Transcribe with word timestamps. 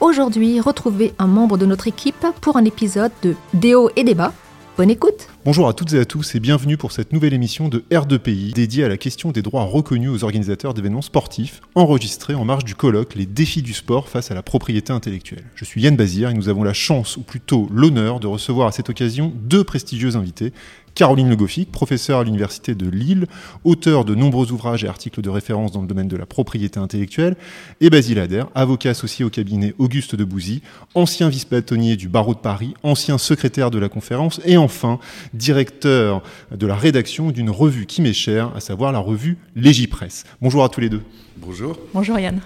Aujourd'hui, 0.00 0.60
retrouvez 0.60 1.14
un 1.18 1.26
membre 1.26 1.56
de 1.56 1.66
notre 1.66 1.86
équipe 1.86 2.26
pour 2.40 2.56
un 2.56 2.64
épisode 2.64 3.12
de 3.22 3.36
Déo 3.54 3.90
et 3.96 4.02
débat. 4.02 4.32
Bonne 4.76 4.90
écoute 4.90 5.28
Bonjour 5.44 5.68
à 5.68 5.72
toutes 5.72 5.92
et 5.92 6.00
à 6.00 6.04
tous 6.04 6.34
et 6.34 6.40
bienvenue 6.40 6.76
pour 6.76 6.90
cette 6.90 7.12
nouvelle 7.12 7.32
émission 7.32 7.68
de 7.68 7.84
R2PI 7.92 8.54
dédiée 8.54 8.82
à 8.82 8.88
la 8.88 8.96
question 8.96 9.30
des 9.30 9.40
droits 9.40 9.62
reconnus 9.62 10.10
aux 10.10 10.24
organisateurs 10.24 10.74
d'événements 10.74 11.00
sportifs, 11.00 11.60
enregistrée 11.76 12.34
en 12.34 12.44
marge 12.44 12.64
du 12.64 12.74
colloque 12.74 13.14
Les 13.14 13.26
défis 13.26 13.62
du 13.62 13.72
sport 13.72 14.08
face 14.08 14.32
à 14.32 14.34
la 14.34 14.42
propriété 14.42 14.92
intellectuelle. 14.92 15.44
Je 15.54 15.64
suis 15.64 15.80
Yann 15.80 15.94
Bazir 15.94 16.30
et 16.30 16.34
nous 16.34 16.48
avons 16.48 16.64
la 16.64 16.72
chance, 16.72 17.16
ou 17.16 17.20
plutôt 17.20 17.68
l'honneur, 17.70 18.18
de 18.18 18.26
recevoir 18.26 18.66
à 18.66 18.72
cette 18.72 18.90
occasion 18.90 19.32
deux 19.36 19.62
prestigieux 19.62 20.16
invités 20.16 20.52
Caroline 20.94 21.28
Le 21.28 21.36
Goffic, 21.36 21.72
professeure 21.72 22.20
à 22.20 22.24
l'Université 22.24 22.74
de 22.74 22.88
Lille, 22.88 23.26
auteur 23.64 24.04
de 24.04 24.14
nombreux 24.14 24.52
ouvrages 24.52 24.84
et 24.84 24.88
articles 24.88 25.22
de 25.22 25.30
référence 25.30 25.72
dans 25.72 25.80
le 25.80 25.86
domaine 25.86 26.08
de 26.08 26.16
la 26.16 26.26
propriété 26.26 26.78
intellectuelle, 26.78 27.36
et 27.80 27.90
Basile 27.90 28.18
Adair, 28.18 28.48
avocat 28.54 28.90
associé 28.90 29.24
au 29.24 29.30
cabinet 29.30 29.74
Auguste 29.78 30.14
de 30.14 30.24
Bouzy, 30.24 30.62
ancien 30.94 31.28
vice-bâtonnier 31.28 31.96
du 31.96 32.08
barreau 32.08 32.34
de 32.34 32.38
Paris, 32.38 32.74
ancien 32.82 33.18
secrétaire 33.18 33.70
de 33.70 33.78
la 33.78 33.88
conférence, 33.88 34.40
et 34.44 34.56
enfin 34.56 34.98
directeur 35.32 36.22
de 36.50 36.66
la 36.66 36.76
rédaction 36.76 37.30
d'une 37.30 37.50
revue 37.50 37.86
qui 37.86 38.02
m'est 38.02 38.12
chère, 38.12 38.54
à 38.54 38.60
savoir 38.60 38.92
la 38.92 39.00
revue 39.00 39.36
Légipresse. 39.56 40.24
Bonjour 40.40 40.64
à 40.64 40.68
tous 40.68 40.80
les 40.80 40.88
deux. 40.88 41.02
Bonjour. 41.36 41.76
Bonjour 41.92 42.18
Yann. 42.18 42.40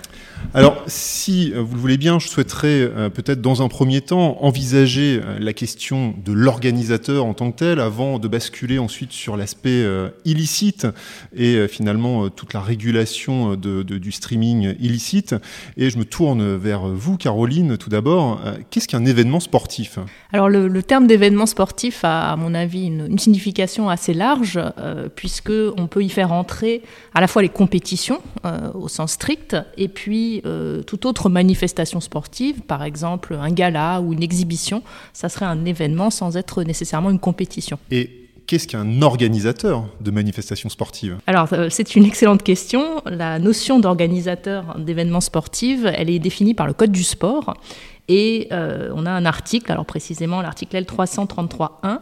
Alors, 0.54 0.82
si 0.86 1.52
euh, 1.52 1.60
vous 1.60 1.74
le 1.74 1.80
voulez 1.80 1.96
bien, 1.98 2.18
je 2.18 2.26
souhaiterais 2.26 2.80
euh, 2.80 3.10
peut-être 3.10 3.42
dans 3.42 3.60
un 3.60 3.68
premier 3.68 4.00
temps 4.00 4.38
envisager 4.42 5.20
euh, 5.22 5.38
la 5.38 5.52
question 5.52 6.14
de 6.24 6.32
l'organisateur 6.32 7.26
en 7.26 7.34
tant 7.34 7.52
que 7.52 7.58
tel, 7.58 7.80
avant 7.80 8.18
de 8.18 8.28
basculer 8.28 8.78
ensuite 8.78 9.12
sur 9.12 9.36
l'aspect 9.36 9.84
illicite 10.24 10.86
et 11.36 11.66
finalement 11.68 12.28
toute 12.28 12.52
la 12.52 12.60
régulation 12.60 13.56
du 13.56 14.12
streaming 14.12 14.74
illicite. 14.80 15.34
Et 15.76 15.90
je 15.90 15.98
me 15.98 16.04
tourne 16.04 16.56
vers 16.56 16.86
vous, 16.88 17.16
Caroline, 17.16 17.76
tout 17.76 17.90
d'abord. 17.90 18.40
Qu'est-ce 18.70 18.88
qu'un 18.88 19.04
événement 19.04 19.40
sportif? 19.40 19.98
Alors, 20.32 20.48
le, 20.48 20.82
terme 20.82 21.06
d'événement 21.06 21.46
sportif 21.46 22.04
a, 22.04 22.32
à 22.32 22.36
mon 22.36 22.54
avis, 22.54 22.86
une, 22.86 23.18
signification 23.18 23.88
assez 23.88 24.14
large, 24.14 24.60
puisque 25.14 25.52
on 25.76 25.86
peut 25.86 26.02
y 26.02 26.08
faire 26.08 26.32
entrer 26.32 26.82
à 27.14 27.20
la 27.20 27.28
fois 27.28 27.42
les 27.42 27.48
compétitions 27.48 28.20
au 28.74 28.88
sens 28.88 29.12
strict, 29.12 29.56
et 29.76 29.88
puis 29.88 30.27
euh, 30.44 30.82
toute 30.82 31.06
autre 31.06 31.28
manifestation 31.28 32.00
sportive, 32.00 32.60
par 32.62 32.82
exemple 32.82 33.36
un 33.40 33.50
gala 33.50 34.00
ou 34.00 34.12
une 34.12 34.22
exhibition, 34.22 34.82
ça 35.12 35.28
serait 35.28 35.46
un 35.46 35.64
événement 35.64 36.10
sans 36.10 36.36
être 36.36 36.62
nécessairement 36.62 37.10
une 37.10 37.18
compétition. 37.20 37.78
Et 37.90 38.28
Qu'est-ce 38.48 38.66
qu'un 38.66 39.02
organisateur 39.02 39.84
de 40.00 40.10
manifestations 40.10 40.70
sportives? 40.70 41.18
Alors, 41.26 41.52
euh, 41.52 41.68
c'est 41.68 41.96
une 41.96 42.06
excellente 42.06 42.42
question. 42.42 43.02
La 43.04 43.38
notion 43.38 43.78
d'organisateur 43.78 44.78
d'événements 44.78 45.20
sportifs, 45.20 45.84
elle 45.84 46.08
est 46.08 46.18
définie 46.18 46.54
par 46.54 46.66
le 46.66 46.72
Code 46.72 46.90
du 46.90 47.04
sport. 47.04 47.58
Et 48.08 48.48
euh, 48.52 48.90
on 48.94 49.04
a 49.04 49.10
un 49.10 49.26
article, 49.26 49.70
alors 49.70 49.84
précisément 49.84 50.40
l'article 50.40 50.78
L333.1, 50.78 51.98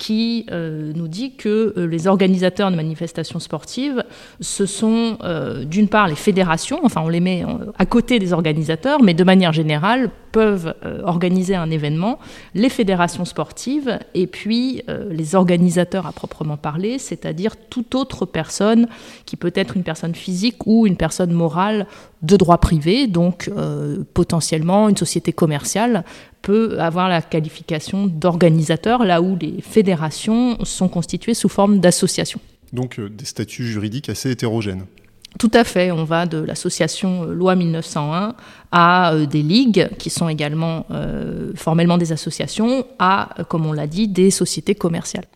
qui 0.00 0.46
euh, 0.50 0.92
nous 0.96 1.08
dit 1.08 1.34
que 1.36 1.74
euh, 1.76 1.86
les 1.86 2.06
organisateurs 2.06 2.70
de 2.70 2.76
manifestations 2.76 3.38
sportives, 3.38 4.02
ce 4.40 4.64
sont 4.64 5.18
euh, 5.22 5.64
d'une 5.64 5.88
part 5.88 6.08
les 6.08 6.14
fédérations, 6.14 6.80
enfin 6.82 7.02
on 7.04 7.10
les 7.10 7.20
met 7.20 7.44
à 7.78 7.84
côté 7.84 8.18
des 8.18 8.32
organisateurs, 8.32 9.02
mais 9.02 9.12
de 9.12 9.22
manière 9.24 9.52
générale 9.52 10.10
peuvent 10.32 10.74
organiser 11.04 11.54
un 11.54 11.70
événement, 11.70 12.18
les 12.54 12.68
fédérations 12.68 13.24
sportives 13.24 13.98
et 14.14 14.26
puis 14.26 14.82
les 15.10 15.34
organisateurs 15.34 16.06
à 16.06 16.12
proprement 16.12 16.56
parler, 16.56 16.98
c'est-à-dire 16.98 17.56
toute 17.56 17.94
autre 17.94 18.26
personne 18.26 18.88
qui 19.26 19.36
peut 19.36 19.52
être 19.54 19.76
une 19.76 19.82
personne 19.82 20.14
physique 20.14 20.66
ou 20.66 20.86
une 20.86 20.96
personne 20.96 21.32
morale 21.32 21.86
de 22.22 22.36
droit 22.36 22.58
privé, 22.58 23.06
donc 23.06 23.50
potentiellement 24.14 24.88
une 24.88 24.96
société 24.96 25.32
commerciale 25.32 26.04
peut 26.42 26.80
avoir 26.80 27.08
la 27.08 27.22
qualification 27.22 28.06
d'organisateur, 28.06 29.04
là 29.04 29.20
où 29.20 29.36
les 29.40 29.60
fédérations 29.60 30.64
sont 30.64 30.88
constituées 30.88 31.34
sous 31.34 31.48
forme 31.48 31.80
d'associations. 31.80 32.40
Donc 32.72 32.98
euh, 32.98 33.08
des 33.08 33.24
statuts 33.24 33.66
juridiques 33.66 34.08
assez 34.08 34.30
hétérogènes. 34.30 34.84
Tout 35.38 35.50
à 35.54 35.64
fait, 35.64 35.90
on 35.90 36.04
va 36.04 36.26
de 36.26 36.38
l'association 36.38 37.24
euh, 37.24 37.32
loi 37.32 37.54
1901 37.54 38.34
à 38.72 39.12
euh, 39.12 39.26
des 39.26 39.42
ligues 39.42 39.88
qui 39.98 40.10
sont 40.10 40.28
également 40.28 40.86
formellement 41.54 41.98
des 41.98 42.12
associations, 42.12 42.86
à, 42.98 43.30
comme 43.48 43.66
on 43.66 43.72
l'a 43.72 43.86
dit, 43.86 44.08
des 44.08 44.30
sociétés 44.30 44.74
commerciales. 44.74 45.26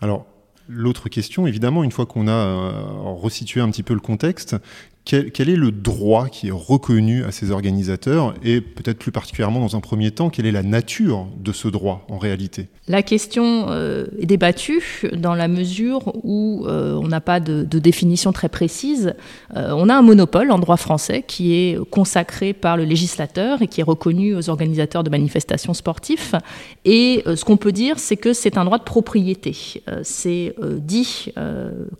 Alors, 0.00 0.26
L'autre 0.66 1.10
question, 1.10 1.46
évidemment, 1.46 1.84
une 1.84 1.92
fois 1.92 2.06
qu'on 2.06 2.26
a 2.26 2.72
resitué 3.20 3.60
un 3.60 3.70
petit 3.70 3.82
peu 3.82 3.92
le 3.92 4.00
contexte, 4.00 4.56
quel, 5.04 5.50
est 5.50 5.56
le 5.56 5.70
droit 5.70 6.28
qui 6.28 6.48
est 6.48 6.52
reconnu 6.52 7.24
à 7.24 7.30
ces 7.30 7.50
organisateurs 7.50 8.34
et 8.42 8.62
peut-être 8.62 8.98
plus 8.98 9.12
particulièrement 9.12 9.60
dans 9.60 9.76
un 9.76 9.80
premier 9.80 10.10
temps, 10.10 10.30
quelle 10.30 10.46
est 10.46 10.52
la 10.52 10.62
nature 10.62 11.26
de 11.38 11.52
ce 11.52 11.68
droit 11.68 12.06
en 12.08 12.16
réalité? 12.16 12.68
La 12.88 13.02
question 13.02 13.66
euh, 13.68 14.06
est 14.18 14.26
débattue 14.26 14.82
dans 15.14 15.34
la 15.34 15.48
mesure 15.48 16.12
où 16.22 16.64
euh, 16.66 16.94
on 16.94 17.08
n'a 17.08 17.20
pas 17.20 17.40
de, 17.40 17.64
définition 17.64 18.32
très 18.32 18.48
précise. 18.48 19.14
Euh, 19.56 19.72
on 19.76 19.90
a 19.90 19.94
un 19.94 20.02
monopole 20.02 20.50
en 20.50 20.58
droit 20.58 20.78
français 20.78 21.22
qui 21.26 21.54
est 21.54 21.78
consacré 21.90 22.54
par 22.54 22.78
le 22.78 22.84
législateur 22.84 23.60
et 23.60 23.66
qui 23.66 23.80
est 23.80 23.84
reconnu 23.84 24.34
aux 24.34 24.48
organisateurs 24.48 25.04
de 25.04 25.10
manifestations 25.10 25.74
sportives. 25.74 26.38
Et 26.86 27.22
ce 27.26 27.44
qu'on 27.44 27.56
peut 27.58 27.72
dire, 27.72 27.98
c'est 27.98 28.16
que 28.16 28.32
c'est 28.32 28.56
un 28.56 28.64
droit 28.64 28.78
de 28.78 28.84
propriété. 28.84 29.82
C'est 30.02 30.54
dit 30.78 31.32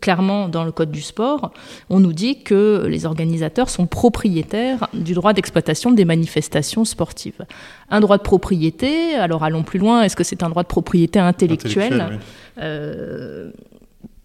clairement 0.01 0.49
dans 0.49 0.63
le 0.63 0.71
Code 0.71 0.91
du 0.91 1.01
sport. 1.01 1.51
On 1.89 1.99
nous 1.99 2.13
dit 2.13 2.41
que 2.41 2.94
les 2.95 3.05
organisateurs 3.05 3.69
sont 3.69 3.87
propriétaires 3.87 4.87
du 4.93 5.13
droit 5.13 5.33
d'exploitation 5.33 5.91
des 5.91 6.05
manifestations 6.05 6.85
sportives. 6.85 7.45
Un 7.89 7.99
droit 7.99 8.17
de 8.17 8.23
propriété, 8.23 9.15
alors 9.15 9.43
allons 9.43 9.63
plus 9.63 9.79
loin, 9.79 10.01
est-ce 10.03 10.15
que 10.15 10.23
c'est 10.23 10.43
un 10.43 10.49
droit 10.49 10.63
de 10.63 10.67
propriété 10.69 11.19
intellectuelle, 11.19 12.05
oui. 12.09 12.17
euh, 12.63 13.51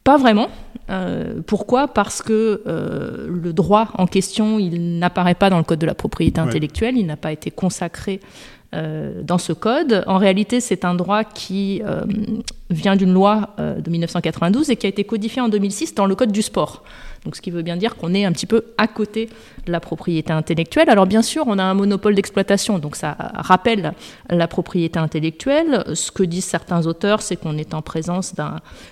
Pas 0.05 0.19
vraiment. 0.19 0.49
Euh, 0.89 1.41
pourquoi? 1.47 1.89
Parce 1.89 2.23
que 2.23 2.63
euh, 2.67 3.27
le 3.29 3.53
droit 3.53 3.89
en 3.99 4.07
question, 4.07 4.61
il 4.61 4.99
n'apparaît 4.99 5.35
pas 5.35 5.51
dans 5.51 5.59
le 5.59 5.65
Code 5.65 5.81
de 5.81 5.87
la 5.87 5.95
propriété 5.95 6.41
intellectuelle, 6.41 6.97
il 6.97 7.07
n'a 7.07 7.17
pas 7.17 7.33
été 7.33 7.51
consacré 7.51 8.21
euh, 8.73 9.23
dans 9.25 9.39
ce 9.39 9.53
code. 9.53 10.05
En 10.07 10.17
réalité, 10.19 10.61
c'est 10.61 10.85
un 10.85 10.95
droit 10.95 11.25
qui 11.25 11.83
euh, 11.85 12.03
vient 12.71 12.95
d'une 12.95 13.13
loi 13.13 13.51
euh, 13.59 13.81
de 13.81 13.91
1992 13.91 14.71
et 14.71 14.77
qui 14.77 14.87
a 14.87 14.89
été 14.89 15.03
codifié 15.03 15.43
en 15.43 15.49
2006 15.49 15.97
dans 15.97 16.07
le 16.07 16.15
Code 16.15 16.31
du 16.31 16.41
sport. 16.41 16.85
Donc, 17.25 17.37
ce 17.37 17.43
qui 17.43 17.51
veut 17.51 17.63
bien 17.63 17.77
dire 17.77 17.97
qu'on 17.97 18.15
est 18.15 18.25
un 18.25 18.33
petit 18.33 18.47
peu 18.47 18.65
à 18.79 18.87
côté 18.87 19.29
de 19.67 19.73
la 19.73 19.81
propriété 19.81 20.33
intellectuelle. 20.33 20.89
Alors, 20.89 21.07
bien 21.07 21.23
sûr, 21.23 21.45
on 21.47 21.59
a 21.59 21.63
un 21.63 21.75
monopole 21.75 22.15
d'exploitation, 22.15 22.79
donc 22.79 22.97
ça 22.97 23.17
rappelle 23.35 23.93
la 24.31 24.49
propriété 24.49 24.99
intellectuelle. 24.99 25.85
Ce 25.95 26.11
que 26.11 26.23
disent 26.23 26.47
certains 26.47 26.87
auteurs, 26.87 27.21
c'est 27.21 27.37
qu'on 27.37 27.59
est 27.59 27.75
en 27.75 27.83
présence 27.83 28.35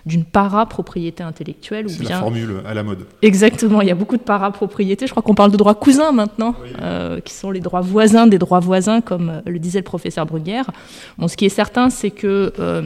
d'une 0.04 0.20
un, 0.20 0.24
para-propriété 0.24 1.22
intellectuelle. 1.22 1.88
C'est 1.88 2.08
la 2.08 2.20
formule 2.20 2.62
à 2.66 2.74
la 2.74 2.82
mode. 2.82 3.06
Exactement, 3.22 3.80
il 3.80 3.88
y 3.88 3.92
a 3.92 3.94
beaucoup 3.94 4.16
de 4.16 4.22
para-propriété. 4.22 5.06
Je 5.06 5.12
crois 5.12 5.22
qu'on 5.22 5.34
parle 5.34 5.52
de 5.52 5.56
droits 5.56 5.74
cousins 5.74 6.12
maintenant, 6.12 6.54
oui. 6.62 6.70
euh, 6.82 7.20
qui 7.20 7.32
sont 7.32 7.50
les 7.50 7.60
droits 7.60 7.80
voisins 7.80 8.26
des 8.26 8.38
droits 8.38 8.60
voisins, 8.60 9.00
comme 9.00 9.42
le 9.46 9.58
disait 9.58 9.78
le 9.78 9.84
professeur 9.84 10.26
Bruguière. 10.26 10.70
Bon, 11.16 11.28
ce 11.28 11.36
qui 11.36 11.46
est 11.46 11.50
certain, 11.50 11.90
c'est 11.90 12.10
que 12.10 12.52
euh, 12.58 12.82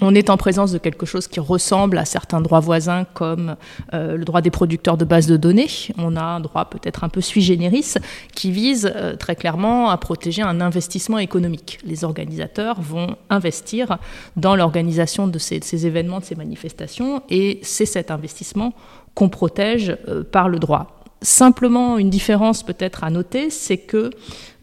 on 0.00 0.14
est 0.14 0.30
en 0.30 0.36
présence 0.36 0.70
de 0.72 0.78
quelque 0.78 1.06
chose 1.06 1.26
qui 1.26 1.40
ressemble 1.40 1.98
à 1.98 2.04
certains 2.04 2.40
droits 2.40 2.60
voisins 2.60 3.04
comme 3.14 3.56
euh, 3.94 4.16
le 4.16 4.24
droit 4.24 4.40
des 4.40 4.50
producteurs 4.50 4.96
de 4.96 5.04
bases 5.04 5.26
de 5.26 5.36
données. 5.36 5.68
On 5.96 6.14
a 6.14 6.22
un 6.22 6.40
droit 6.40 6.66
peut-être 6.66 7.04
un 7.04 7.08
peu 7.08 7.20
sui 7.20 7.40
generis 7.42 7.94
qui 8.34 8.52
vise 8.52 8.90
euh, 8.94 9.16
très 9.16 9.34
clairement 9.34 9.90
à 9.90 9.96
protéger 9.96 10.42
un 10.42 10.60
investissement 10.60 11.18
économique. 11.18 11.78
Les 11.84 12.04
organisateurs 12.04 12.80
vont 12.80 13.16
investir 13.28 13.98
dans 14.36 14.54
l'organisation 14.54 15.26
de 15.26 15.38
ces, 15.38 15.86
événements, 15.86 16.20
de 16.20 16.24
ces 16.24 16.36
manifestations, 16.36 17.22
et 17.28 17.58
c'est 17.62 17.86
cet 17.86 18.10
investissement 18.10 18.74
qu'on 19.14 19.28
protège 19.28 19.96
euh, 20.06 20.22
par 20.22 20.48
le 20.48 20.58
droit. 20.58 21.02
Simplement, 21.22 21.98
une 21.98 22.10
différence 22.10 22.62
peut-être 22.62 23.02
à 23.02 23.10
noter, 23.10 23.50
c'est 23.50 23.78
que 23.78 24.10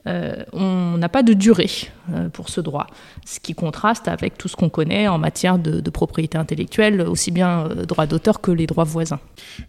euh, 0.08 0.44
on 0.54 0.98
n'a 0.98 1.10
pas 1.10 1.24
de 1.24 1.34
durée 1.34 1.70
euh, 2.14 2.30
pour 2.30 2.50
ce 2.50 2.62
droit, 2.62 2.88
ce 3.26 3.40
qui 3.40 3.54
contraste 3.56 4.08
avec 4.08 4.38
tout 4.38 4.48
ce 4.48 4.56
qu'on 4.56 4.70
connaît 4.70 5.08
en 5.08 5.18
matière 5.18 5.58
de, 5.58 5.80
de 5.80 5.90
propriété 5.90 6.38
intellectuelle, 6.38 7.02
aussi 7.02 7.32
bien 7.32 7.66
euh, 7.66 7.86
droit 7.86 8.06
d'auteur 8.06 8.42
que 8.42 8.52
les 8.52 8.68
droits 8.68 8.84
voisins. 8.84 9.20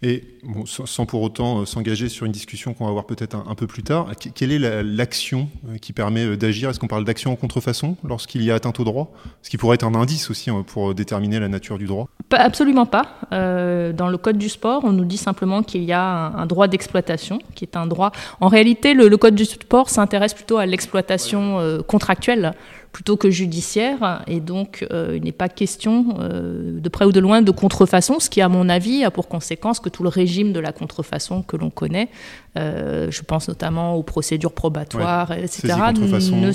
Et 0.03 0.23
bon, 0.43 0.65
sans, 0.65 1.05
pour 1.05 1.21
autant 1.21 1.65
s'engager 1.65 2.09
sur 2.09 2.25
une 2.25 2.31
discussion 2.31 2.73
qu'on 2.73 2.83
va 2.85 2.89
avoir 2.91 3.05
peut-être 3.05 3.35
un, 3.35 3.45
un 3.49 3.55
peu 3.55 3.67
plus 3.67 3.83
tard, 3.83 4.07
que- 4.21 4.29
quelle 4.29 4.51
est 4.51 4.59
la- 4.59 4.83
l'action 4.83 5.49
qui 5.81 5.93
permet 5.93 6.37
d'agir? 6.37 6.69
Est-ce 6.69 6.79
qu'on 6.79 6.87
parle 6.87 7.05
d'action 7.05 7.31
en 7.31 7.35
contrefaçon 7.35 7.97
lorsqu'il 8.03 8.43
y 8.43 8.51
a 8.51 8.55
atteinte 8.55 8.79
au 8.79 8.83
droit? 8.83 9.11
Ce 9.41 9.49
qui 9.49 9.57
pourrait 9.57 9.75
être 9.75 9.85
un 9.85 9.95
indice 9.95 10.29
aussi 10.29 10.49
hein, 10.49 10.63
pour 10.67 10.93
déterminer 10.93 11.39
la 11.39 11.47
nature 11.47 11.77
du 11.77 11.85
droit. 11.85 12.07
Pas- 12.29 12.37
absolument 12.37 12.85
pas. 12.85 13.15
Euh, 13.31 13.93
dans 13.93 14.07
le 14.07 14.17
code 14.17 14.37
du 14.37 14.49
sport, 14.49 14.83
on 14.83 14.91
nous 14.91 15.05
dit 15.05 15.17
simplement 15.17 15.63
qu'il 15.63 15.83
y 15.83 15.93
a 15.93 16.01
un, 16.03 16.35
un 16.35 16.45
droit 16.45 16.67
d'exploitation, 16.67 17.39
qui 17.55 17.65
est 17.65 17.75
un 17.75 17.87
droit. 17.87 18.11
En 18.39 18.47
réalité, 18.47 18.93
le, 18.93 19.07
le 19.07 19.17
code 19.17 19.35
du 19.35 19.45
sport 19.45 19.89
s'intéresse 19.89 20.26
plutôt 20.33 20.57
à 20.57 20.65
l'exploitation 20.65 21.59
euh, 21.59 21.81
contractuelle 21.81 22.53
plutôt 22.97 23.15
que 23.15 23.29
judiciaire, 23.29 24.23
et 24.25 24.39
donc 24.39 24.83
euh, 24.91 25.13
il 25.15 25.23
n'est 25.23 25.31
pas 25.31 25.49
question 25.49 26.17
euh, 26.19 26.79
de 26.79 26.89
près 26.89 27.05
ou 27.05 27.11
de 27.11 27.19
loin 27.19 27.43
de 27.43 27.51
contrefaçon, 27.51 28.19
ce 28.19 28.27
qui, 28.27 28.41
à 28.41 28.49
mon 28.49 28.69
avis, 28.69 29.03
a 29.03 29.11
pour 29.11 29.27
conséquence 29.27 29.79
que 29.79 29.87
tout 29.89 30.01
le 30.01 30.09
régime 30.09 30.51
de 30.51 30.59
la 30.59 30.71
contrefaçon 30.71 31.43
que 31.43 31.55
l'on 31.57 31.69
connaît, 31.69 32.09
euh, 32.57 33.11
je 33.11 33.21
pense 33.21 33.49
notamment 33.49 33.93
aux 33.93 34.01
procédures 34.01 34.51
probatoires, 34.51 35.31
etc., 35.31 35.75
ne 35.93 36.51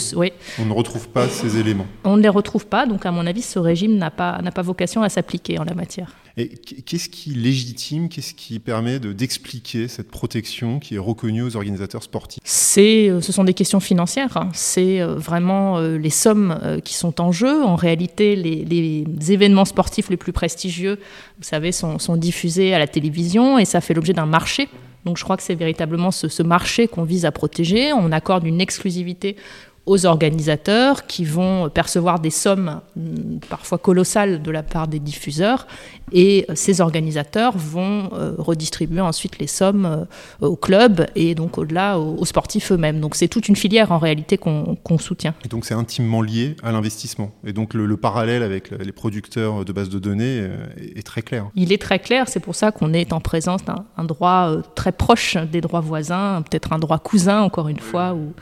On 0.58 0.64
ne 0.66 0.72
retrouve 0.72 1.08
pas 1.10 1.28
ces 1.28 1.58
éléments. 1.58 1.86
on 2.02 2.16
ne 2.16 2.22
les 2.22 2.28
retrouve 2.28 2.66
pas, 2.66 2.86
donc 2.86 3.06
à 3.06 3.12
mon 3.12 3.24
avis, 3.24 3.42
ce 3.42 3.60
régime 3.60 3.96
n'a 3.96 4.10
pas, 4.10 4.40
pas 4.52 4.62
vocation 4.62 5.04
à 5.04 5.08
s'appliquer 5.08 5.60
en 5.60 5.64
la 5.64 5.74
matière. 5.74 6.16
Et 6.38 6.48
qu'est-ce 6.48 7.10
qui 7.10 7.30
légitime, 7.34 8.08
qu'est-ce 8.08 8.32
qui 8.32 8.58
permet 8.58 8.98
de- 8.98 9.12
d'expliquer 9.12 9.86
cette 9.86 10.10
protection 10.10 10.80
qui 10.80 10.94
est 10.94 10.98
reconnue 10.98 11.42
aux 11.42 11.56
organisateurs 11.56 12.02
sportifs? 12.02 12.40
Ce 12.42 13.20
sont 13.20 13.44
des 13.44 13.52
questions 13.52 13.80
financières. 13.80 14.34
hein. 14.38 14.48
C'est 14.54 15.02
vraiment 15.02 15.78
les 15.80 16.08
sommes 16.08 16.31
euh, 16.37 16.81
qui 16.81 16.94
sont 16.94 17.20
en 17.20 17.32
jeu. 17.32 17.62
En 17.62 17.76
réalité, 17.76 18.37
les, 18.37 19.05
événements 19.32 19.64
sportifs 19.64 20.11
les 20.11 20.17
plus 20.17 20.32
prestigieux, 20.32 20.99
vous 21.38 21.44
savez, 21.44 21.73
sont, 21.73 21.99
diffusés 22.17 22.75
à 22.75 22.79
la 22.79 22.87
télévision 22.87 23.58
et 23.58 23.64
ça 23.64 23.81
fait 23.81 23.94
l'objet 23.94 24.12
d'un 24.12 24.26
marché. 24.26 24.69
Donc 25.05 25.17
je 25.17 25.25
crois 25.25 25.37
que 25.37 25.43
c'est 25.43 25.55
véritablement 25.55 26.11
ce 26.11 26.43
marché 26.43 26.87
qu'on 26.87 27.05
vise 27.05 27.25
à 27.25 27.32
protéger. 27.32 27.93
On 27.93 28.12
accorde 28.12 28.46
une 28.46 28.61
exclusivité 28.61 29.37
aux 29.84 30.06
organisateurs 30.06 31.06
qui 31.06 31.25
vont 31.25 31.69
percevoir 31.69 32.20
des 32.20 32.31
sommes 32.31 32.81
mm, 32.96 33.38
parfois 33.49 33.79
colossales 33.79 34.40
de 34.40 34.50
la 34.50 34.62
part 34.62 34.87
des 34.87 35.00
diffuseurs 35.00 35.67
et 36.12 36.46
euh, 36.49 36.52
ces 36.55 36.81
organisateurs 36.81 37.56
vont 37.56 38.11
euh, 38.12 38.34
redistribuer 38.38 39.00
ensuite 39.00 39.38
les 39.38 39.46
sommes 39.49 39.84
euh, 39.87 40.46
aux 40.46 40.56
clubs 40.56 41.06
et 41.17 41.34
donc 41.34 41.58
au-delà 41.58 41.99
aux, 41.99 42.25
sportifs 42.25 42.70
eux-mêmes. 42.70 43.00
Donc 43.00 43.17
c'est 43.17 43.26
toute 43.29 43.49
une 43.49 43.56
filière 43.56 43.90
en 43.90 43.99
réalité 43.99 44.38
qu'on 44.38 44.76
soutient. 44.99 45.34
Et 45.44 45.49
donc 45.49 45.64
c'est 45.64 45.75
intimement 45.75 46.23
lié 46.23 46.55
à 46.62 46.70
l'investissement. 46.70 47.32
Et 47.44 47.52
donc 47.52 47.75
le, 47.75 47.87
le 47.87 47.96
parallèle 47.96 48.43
avec 48.44 48.70
le- 48.70 48.76
les 48.78 48.93
producteurs 48.93 49.64
de 49.64 49.73
bases 49.73 49.88
de 49.88 49.99
données 49.99 50.46
est, 50.76 50.99
est 50.99 51.02
très 51.02 51.23
clair. 51.23 51.46
Il 51.56 51.73
est 51.73 51.81
très 51.82 51.99
clair, 51.99 52.28
c'est 52.28 52.40
pour 52.40 52.55
ça 52.55 52.70
qu'on 52.70 52.93
est 52.93 53.12
en 53.12 53.20
présence 53.20 53.64
d'un 53.64 53.85
un 53.96 54.05
droit 54.05 54.52
très 54.75 54.93
proche 54.93 55.37
des 55.50 55.61
droits 55.61 55.81
voisins, 55.81 56.43
peut-être 56.49 56.73
un 56.73 56.78
droit 56.78 56.99
cousin 56.99 57.40
encore 57.40 57.69
une 57.69 57.78
fois, 57.81 58.14
ou, 58.14 58.32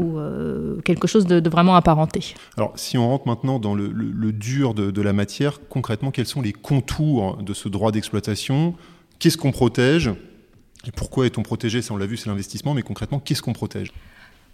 ou 0.00 0.18
euh, 0.18 0.76
quelque 0.84 1.08
chose 1.08 1.26
de, 1.26 1.40
de 1.40 1.50
vraiment 1.50 1.74
apparenté. 1.74 2.34
Alors 2.56 2.72
si 2.76 2.96
on 2.98 3.08
rentre 3.08 3.26
maintenant 3.26 3.58
dans 3.58 3.74
le, 3.74 3.88
le- 3.88 4.10
le 4.10 4.32
dur 4.32 4.74
de, 4.74 4.90
de 4.90 5.02
la 5.02 5.12
matière, 5.12 5.60
concrètement 5.68 6.10
quels 6.10 6.26
sont 6.26 6.42
les 6.42 6.52
contours 6.52 7.38
de 7.38 7.54
ce 7.54 7.68
droit 7.68 7.90
d'exploitation? 7.90 8.74
Qu'est-ce 9.18 9.38
qu'on 9.38 9.52
protège? 9.52 10.10
Et 10.86 10.92
pourquoi 10.92 11.24
est-on 11.24 11.42
protégé? 11.42 11.80
Ça, 11.80 11.94
on 11.94 11.96
l'a 11.96 12.04
vu, 12.04 12.16
c'est 12.16 12.28
l'investissement, 12.28 12.74
mais 12.74 12.82
concrètement, 12.82 13.18
qu'est-ce 13.18 13.40
qu'on 13.40 13.54
protège? 13.54 13.90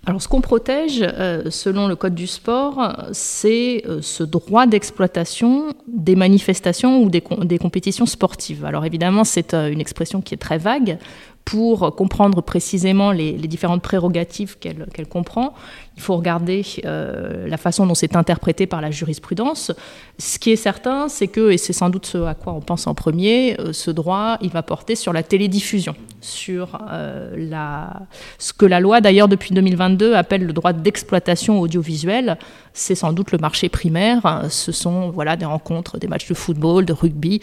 Alors, 0.06 0.22
ce 0.22 0.28
qu'on 0.28 0.40
protège, 0.40 1.00
euh, 1.02 1.50
selon 1.50 1.88
le 1.88 1.96
Code 1.96 2.14
du 2.14 2.26
sport, 2.26 2.94
c'est 3.12 3.82
euh, 3.86 4.00
ce 4.00 4.22
droit 4.22 4.66
d'exploitation 4.66 5.74
des 5.88 6.14
manifestations 6.14 7.02
ou 7.02 7.10
des, 7.10 7.20
com- 7.20 7.44
des 7.44 7.58
compétitions 7.58 8.06
sportives. 8.06 8.64
Alors, 8.64 8.86
évidemment, 8.86 9.24
c'est 9.24 9.52
euh, 9.52 9.70
une 9.70 9.80
expression 9.80 10.22
qui 10.22 10.32
est 10.34 10.38
très 10.38 10.58
vague. 10.58 10.98
Pour 11.44 11.96
comprendre 11.96 12.42
précisément 12.42 13.12
les, 13.12 13.32
les 13.32 13.48
différentes 13.48 13.82
prérogatives 13.82 14.58
qu'elle 14.58 14.86
qu'elle 14.92 15.08
comprend, 15.08 15.54
il 16.00 16.02
faut 16.02 16.16
regarder 16.16 16.64
euh, 16.86 17.46
la 17.46 17.58
façon 17.58 17.86
dont 17.86 17.94
c'est 17.94 18.16
interprété 18.16 18.66
par 18.66 18.80
la 18.80 18.90
jurisprudence. 18.90 19.70
Ce 20.18 20.38
qui 20.38 20.50
est 20.50 20.56
certain, 20.56 21.10
c'est 21.10 21.28
que, 21.28 21.50
et 21.50 21.58
c'est 21.58 21.74
sans 21.74 21.90
doute 21.90 22.06
ce 22.06 22.16
à 22.24 22.32
quoi 22.32 22.54
on 22.54 22.62
pense 22.62 22.86
en 22.86 22.94
premier, 22.94 23.60
euh, 23.60 23.74
ce 23.74 23.90
droit, 23.90 24.38
il 24.40 24.48
va 24.48 24.62
porter 24.62 24.94
sur 24.94 25.12
la 25.12 25.22
télédiffusion, 25.22 25.94
sur 26.22 26.78
euh, 26.90 27.34
la, 27.36 28.00
ce 28.38 28.54
que 28.54 28.64
la 28.64 28.80
loi, 28.80 29.02
d'ailleurs, 29.02 29.28
depuis 29.28 29.52
2022, 29.52 30.14
appelle 30.14 30.46
le 30.46 30.54
droit 30.54 30.72
d'exploitation 30.72 31.60
audiovisuelle. 31.60 32.38
C'est 32.72 32.94
sans 32.94 33.12
doute 33.12 33.30
le 33.30 33.38
marché 33.38 33.68
primaire. 33.68 34.46
Ce 34.48 34.72
sont 34.72 35.10
voilà, 35.10 35.36
des 35.36 35.44
rencontres, 35.44 35.98
des 35.98 36.08
matchs 36.08 36.28
de 36.28 36.34
football, 36.34 36.86
de 36.86 36.94
rugby, 36.94 37.40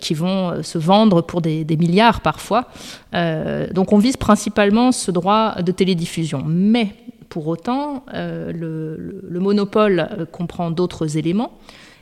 qui 0.00 0.14
vont 0.14 0.62
se 0.62 0.76
vendre 0.76 1.22
pour 1.22 1.40
des, 1.40 1.64
des 1.64 1.78
milliards 1.78 2.20
parfois. 2.20 2.68
Donc 3.72 3.94
on 3.94 3.98
vise 3.98 4.18
principalement 4.18 4.92
ce 4.92 5.10
droit 5.10 5.62
de 5.62 5.72
télédiffusion. 5.72 6.42
Mais 6.46 6.94
pour 7.30 7.46
autant, 7.46 8.04
euh, 8.12 8.52
le, 8.52 8.96
le- 8.98 9.20
le 9.26 9.40
monopole 9.40 10.00
euh, 10.00 10.26
comprend 10.26 10.70
d'autres 10.70 11.16
éléments. 11.16 11.58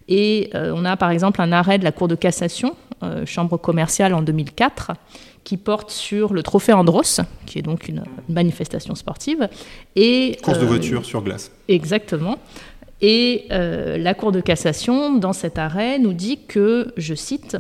Et 0.09 0.51
euh, 0.55 0.73
on 0.75 0.85
a 0.85 0.97
par 0.97 1.11
exemple 1.11 1.41
un 1.43 1.53
arrêt 1.53 1.79
de 1.79 1.85
la 1.85 1.93
Cour 1.93 2.09
de 2.09 2.15
cassation, 2.17 2.75
euh, 3.03 3.25
chambre 3.27 3.59
commerciale 3.59 4.15
en 4.15 4.23
2004, 4.23 4.93
qui 5.45 5.59
porte 5.59 5.91
sur 5.91 6.33
le 6.33 6.43
trophée 6.43 6.73
Andros, 6.73 7.21
qui 7.47 7.59
est 7.59 7.63
donc 7.63 7.89
une, 7.89 8.03
manifestation 8.29 8.95
sportive. 8.95 9.49
Et, 9.95 10.39
Course 10.43 10.59
de 10.59 10.67
voiture 10.67 11.05
sur 11.05 11.23
glace. 11.23 11.53
Exactement. 11.69 12.39
Et 13.01 13.45
la 13.51 14.13
Cour 14.15 14.33
de 14.33 14.41
cassation, 14.41 15.17
dans 15.19 15.33
cet 15.33 15.57
arrêt, 15.57 15.99
nous 16.01 16.13
dit 16.15 16.41
que, 16.49 16.93
je 16.97 17.15
cite, 17.15 17.57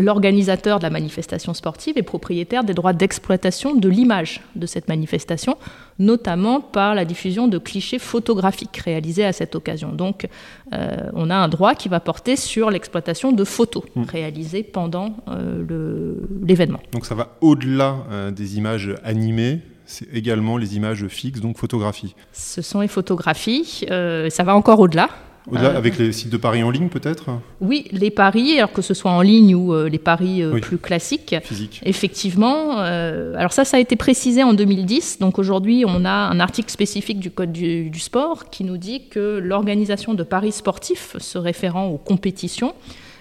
L'organisateur 0.00 0.78
de 0.78 0.84
la 0.84 0.90
manifestation 0.90 1.52
sportive 1.52 1.98
est 1.98 2.02
propriétaire 2.02 2.64
des 2.64 2.72
droits 2.72 2.94
d'exploitation 2.94 3.74
de 3.74 3.88
l'image 3.88 4.40
de 4.56 4.64
cette 4.64 4.88
manifestation, 4.88 5.58
notamment 5.98 6.62
par 6.62 6.94
la 6.94 7.04
diffusion 7.04 7.48
de 7.48 7.58
clichés 7.58 7.98
photographiques 7.98 8.78
réalisés 8.78 9.26
à 9.26 9.34
cette 9.34 9.54
occasion. 9.54 9.92
Donc, 9.92 10.26
euh, 10.72 10.96
on 11.12 11.28
a 11.28 11.36
un 11.36 11.48
droit 11.48 11.74
qui 11.74 11.90
va 11.90 12.00
porter 12.00 12.36
sur 12.36 12.70
l'exploitation 12.70 13.32
de 13.32 13.44
photos 13.44 13.84
réalisées 14.08 14.62
pendant 14.62 15.16
euh, 15.28 16.14
l'événement. 16.46 16.80
Donc 16.92 17.04
ça 17.04 17.14
va 17.14 17.36
au-delà 17.42 17.98
euh, 18.10 18.30
des 18.30 18.56
images 18.56 18.94
animées, 19.04 19.60
c'est 19.84 20.08
également 20.14 20.56
les 20.56 20.76
images 20.76 21.06
fixes, 21.08 21.40
donc 21.40 21.58
photographie. 21.58 22.14
Ce 22.32 22.62
sont 22.62 22.80
les 22.80 22.88
photographies, 22.88 23.84
ça 23.86 24.44
va 24.44 24.54
encore 24.54 24.80
au-delà. 24.80 25.10
Au-delà, 25.50 25.70
Euh, 25.70 25.76
avec 25.78 25.96
les 25.98 26.12
sites 26.12 26.28
de 26.30 26.36
paris 26.36 26.62
en 26.62 26.70
ligne 26.70 26.88
peut-être 26.88 27.30
Oui, 27.60 27.86
les 27.92 28.10
paris, 28.10 28.58
alors 28.58 28.72
que 28.72 28.82
ce 28.82 28.92
soit 28.94 29.10
en 29.10 29.22
ligne 29.22 29.54
ou 29.54 29.72
euh, 29.72 29.88
les 29.88 29.98
paris 29.98 30.42
euh, 30.42 30.52
Oui. 30.52 30.60
plus 30.60 30.78
classiques, 30.78 31.34
Physique. 31.42 31.80
effectivement. 31.84 32.80
euh, 32.80 33.34
alors 33.36 33.52
ça, 33.52 33.64
ça 33.64 33.76
a 33.76 33.80
été 33.80 33.96
précisé 33.96 34.42
en 34.42 34.52
2010. 34.54 35.18
Donc 35.18 35.38
aujourd'hui, 35.38 35.84
on 35.86 36.04
a 36.04 36.10
un 36.10 36.40
article 36.40 36.70
spécifique 36.70 37.18
du 37.20 37.30
Code 37.30 37.52
du, 37.52 37.88
du 37.90 38.00
sport 38.00 38.50
qui 38.50 38.64
nous 38.64 38.76
dit 38.76 39.08
que 39.08 39.38
l'organisation 39.42 40.14
de 40.14 40.22
paris 40.22 40.52
sportifs 40.52 41.16
se 41.18 41.38
référant 41.38 41.88
aux 41.88 41.98
compétitions 41.98 42.74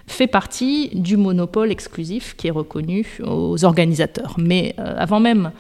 fait 0.08 0.28
partie 0.28 0.90
du 0.96 1.18
monopole 1.18 1.72
exclusif 1.72 2.36
qui 2.36 2.48
est 2.48 2.52
reconnu 2.52 3.20
aux 3.24 3.64
organisateurs. 3.64 4.36
Mais 4.40 4.74
avant 4.78 5.20
même 5.20 5.52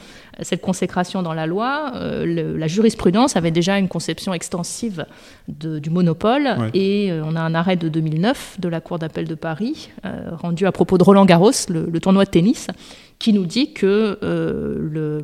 cette 0.43 0.61
consécration 0.61 1.21
dans 1.21 1.33
la 1.33 1.45
loi, 1.47 1.91
euh, 1.95 2.25
le- 2.25 2.57
la 2.57 2.67
jurisprudence 2.67 3.35
avait 3.35 3.51
déjà 3.51 3.77
une 3.77 3.87
conception 3.87 4.33
extensive 4.33 5.05
de- 5.47 5.79
du 5.79 5.89
monopole 5.89 6.43
Ouais. 6.57 6.69
et 6.73 7.11
euh, 7.11 7.21
on 7.25 7.35
a 7.35 7.41
un 7.41 7.53
arrêt 7.55 7.75
de 7.75 7.89
2009 7.89 8.57
de 8.59 8.67
la 8.69 8.81
Cour 8.81 8.99
d'appel 8.99 9.27
de 9.27 9.35
Paris 9.35 9.89
euh, 10.05 10.29
rendu 10.33 10.65
à 10.65 10.71
propos 10.71 10.97
de 10.97 11.03
Roland 11.03 11.25
Garros, 11.25 11.51
le, 11.69 11.85
le 11.91 11.99
tournoi 11.99 12.25
de 12.25 12.29
tennis, 12.29 12.67
qui 13.19 13.33
nous 13.33 13.45
dit 13.45 13.73
que 13.73 14.17
euh, 14.23 15.19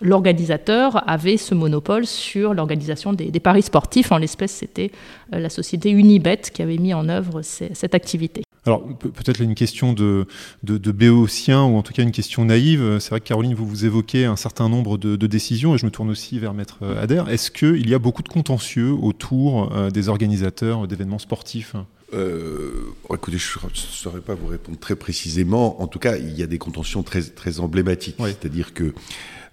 l'organisateur 0.00 1.02
avait 1.08 1.36
ce 1.36 1.54
monopole 1.54 2.06
sur 2.06 2.54
l'organisation 2.54 3.12
des, 3.12 3.30
des 3.30 3.40
paris 3.40 3.62
sportifs. 3.62 4.12
En 4.12 4.18
l'espèce, 4.18 4.52
c'était 4.52 4.90
la 5.30 5.50
société 5.50 5.90
Unibet 5.90 6.40
qui 6.52 6.62
avait 6.62 6.78
mis 6.78 6.94
en 6.94 7.08
œuvre 7.08 7.42
ces- 7.42 7.74
cette 7.74 7.94
activité. 7.94 8.42
Alors 8.66 8.82
pe- 8.98 9.08
peut-être 9.08 9.40
une 9.40 9.54
question 9.54 9.92
de, 9.92 10.26
de, 10.62 10.78
de 10.78 10.92
béotien 10.92 11.64
ou 11.64 11.76
en 11.76 11.82
tout 11.82 11.92
cas 11.92 12.02
une 12.02 12.12
question 12.12 12.44
naïve. 12.44 12.98
C'est 13.00 13.10
vrai 13.10 13.20
que 13.20 13.26
Caroline, 13.26 13.54
vous 13.54 13.66
vous 13.66 13.84
évoquez 13.84 14.24
un 14.24 14.36
certain 14.36 14.68
nombre 14.68 14.98
de, 14.98 15.16
de 15.16 15.26
décisions 15.26 15.74
et 15.74 15.78
je 15.78 15.86
me 15.86 15.90
tourne 15.90 16.10
aussi 16.10 16.38
vers 16.38 16.54
Maître 16.54 16.78
euh, 16.82 17.02
Adair. 17.02 17.28
Est-ce 17.28 17.50
qu'il 17.50 17.88
y 17.88 17.94
a 17.94 17.98
beaucoup 17.98 18.22
de 18.22 18.28
contentieux 18.28 18.92
autour 18.92 19.72
euh, 19.74 19.90
des 19.90 20.08
organisateurs 20.08 20.86
d'événements 20.86 21.18
sportifs? 21.18 21.74
Euh, 22.14 22.72
écoutez, 23.12 23.38
je 23.38 23.58
ne 23.64 23.70
saurais 23.74 24.20
pas 24.20 24.34
vous 24.34 24.46
répondre 24.46 24.78
très 24.78 24.96
précisément. 24.96 25.80
En 25.82 25.86
tout 25.86 25.98
cas, 25.98 26.16
il 26.16 26.38
y 26.38 26.42
a 26.42 26.46
des 26.46 26.58
contentions 26.58 27.02
très, 27.02 27.22
très 27.22 27.60
emblématiques. 27.60 28.16
Oui. 28.18 28.30
C'est-à-dire 28.30 28.72
que 28.72 28.94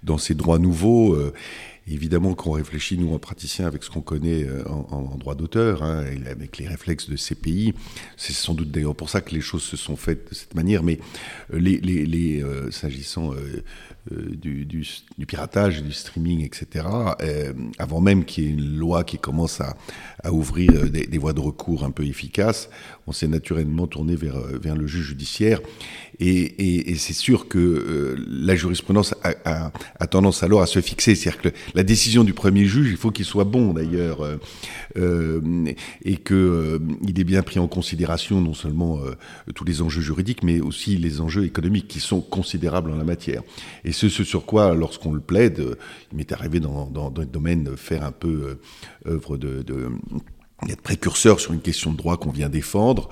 dans 0.04 0.18
ces 0.18 0.36
droits 0.36 0.60
nouveaux, 0.60 1.14
euh, 1.14 1.34
évidemment 1.88 2.34
qu'on 2.34 2.52
réfléchit, 2.52 2.98
nous, 2.98 3.14
en 3.14 3.20
praticien, 3.20 3.68
avec 3.68 3.84
ce 3.84 3.90
qu'on 3.90 4.02
connaît 4.02 4.44
euh, 4.44 4.64
en, 4.68 5.16
droit 5.18 5.36
d'auteur, 5.36 5.84
hein, 5.84 6.04
avec 6.30 6.58
les 6.58 6.68
réflexes 6.68 7.10
de 7.10 7.16
ces 7.16 7.36
pays, 7.36 7.74
c'est 8.18 8.34
sans 8.34 8.54
doute 8.54 8.72
d'ailleurs 8.72 8.96
pour 8.96 9.10
ça 9.10 9.22
que 9.22 9.34
les 9.34 9.42
choses 9.42 9.64
se 9.64 9.78
sont 9.78 9.96
faites 9.96 10.30
de 10.30 10.36
cette 10.36 10.56
manière. 10.56 10.84
Mais 10.84 11.00
euh, 11.54 11.60
les, 11.60 11.80
les, 11.80 12.06
les, 12.06 12.44
euh, 12.44 12.72
s'agissant 12.72 13.34
euh, 13.34 13.64
du, 14.36 14.66
du, 14.66 14.86
du, 15.18 15.26
piratage, 15.26 15.82
du 15.82 15.92
streaming, 15.92 16.44
etc., 16.44 16.86
euh, 17.22 17.54
avant 17.80 18.02
même 18.02 18.24
qu'il 18.24 18.44
y 18.44 18.48
ait 18.48 18.52
une 18.52 18.78
loi 18.78 19.04
qui 19.04 19.18
commence 19.18 19.62
à, 19.62 19.76
à 20.24 20.32
ouvrir 20.32 20.90
des, 20.92 21.08
des, 21.08 21.18
voies 21.18 21.34
de 21.34 21.40
recours 21.40 21.84
un 21.84 21.90
peu 21.90 22.06
efficaces, 22.06 22.70
on 23.08 23.12
s'est 23.12 23.28
naturellement 23.28 23.88
tourné 23.88 24.16
vers, 24.16 24.38
vers 24.62 24.76
le 24.76 24.86
juge 24.86 25.08
judiciaire. 25.08 25.60
Et, 26.20 26.30
et, 26.30 26.92
et 26.92 26.96
c'est 26.96 27.14
sûr 27.14 27.48
que 27.48 28.16
la 28.28 28.56
jurisprudence 28.56 29.16
a, 29.24 29.34
a, 29.44 29.72
a, 30.00 30.08
tendance 30.08 30.44
alors 30.44 30.62
à 30.62 30.68
se 30.68 30.82
fixer. 30.82 31.16
C'est-à-dire 31.16 31.42
que 31.42 31.50
la 31.76 31.84
décision 31.84 32.24
du 32.24 32.34
premier 32.34 32.66
juge, 32.66 32.90
il 32.90 32.98
faut 32.98 33.12
qu'il 33.12 33.26
soit 33.26 33.44
bon 33.44 33.74
d'ailleurs, 33.74 34.22
euh, 34.22 34.38
euh, 34.98 35.42
et 36.04 36.18
qu'il 36.18 37.20
est 37.20 37.24
bien 37.24 37.44
pris 37.44 37.60
en 37.60 37.68
considération 37.68 38.42
non 38.42 38.54
seulement 38.54 39.00
tous 39.54 39.66
les 39.66 39.82
enjeux 39.82 40.02
juridiques, 40.02 40.44
mais 40.44 40.60
aussi 40.62 40.98
les 40.98 41.22
enjeux 41.22 41.46
économiques 41.46 41.88
qui 41.88 42.00
sont 42.00 42.22
considérables 42.22 42.92
en 42.92 42.96
la 42.96 43.04
matière. 43.04 43.44
Et 43.84 43.92
ce, 43.92 44.10
ce 44.10 44.24
sur 44.24 44.46
quoi, 44.46 44.74
lorsqu'on 44.74 45.14
le 45.14 45.20
plaide, 45.20 45.78
il 46.12 46.18
m'est 46.18 46.32
arrivé 46.32 46.60
dans, 46.60 46.88
dans, 46.88 47.12
dans 47.12 47.22
le 47.22 47.28
domaine 47.28 47.64
de 47.64 47.76
faire 47.76 48.04
un 48.04 48.12
peu 48.12 48.58
œuvre 49.06 49.38
de, 49.38 49.62
de 49.62 49.90
d'être 50.68 50.82
précurseur 50.82 51.40
sur 51.40 51.54
une 51.54 51.62
question 51.62 51.92
de 51.92 51.98
droit 51.98 52.18
qu'on 52.18 52.32
vient 52.32 52.50
défendre. 52.50 53.10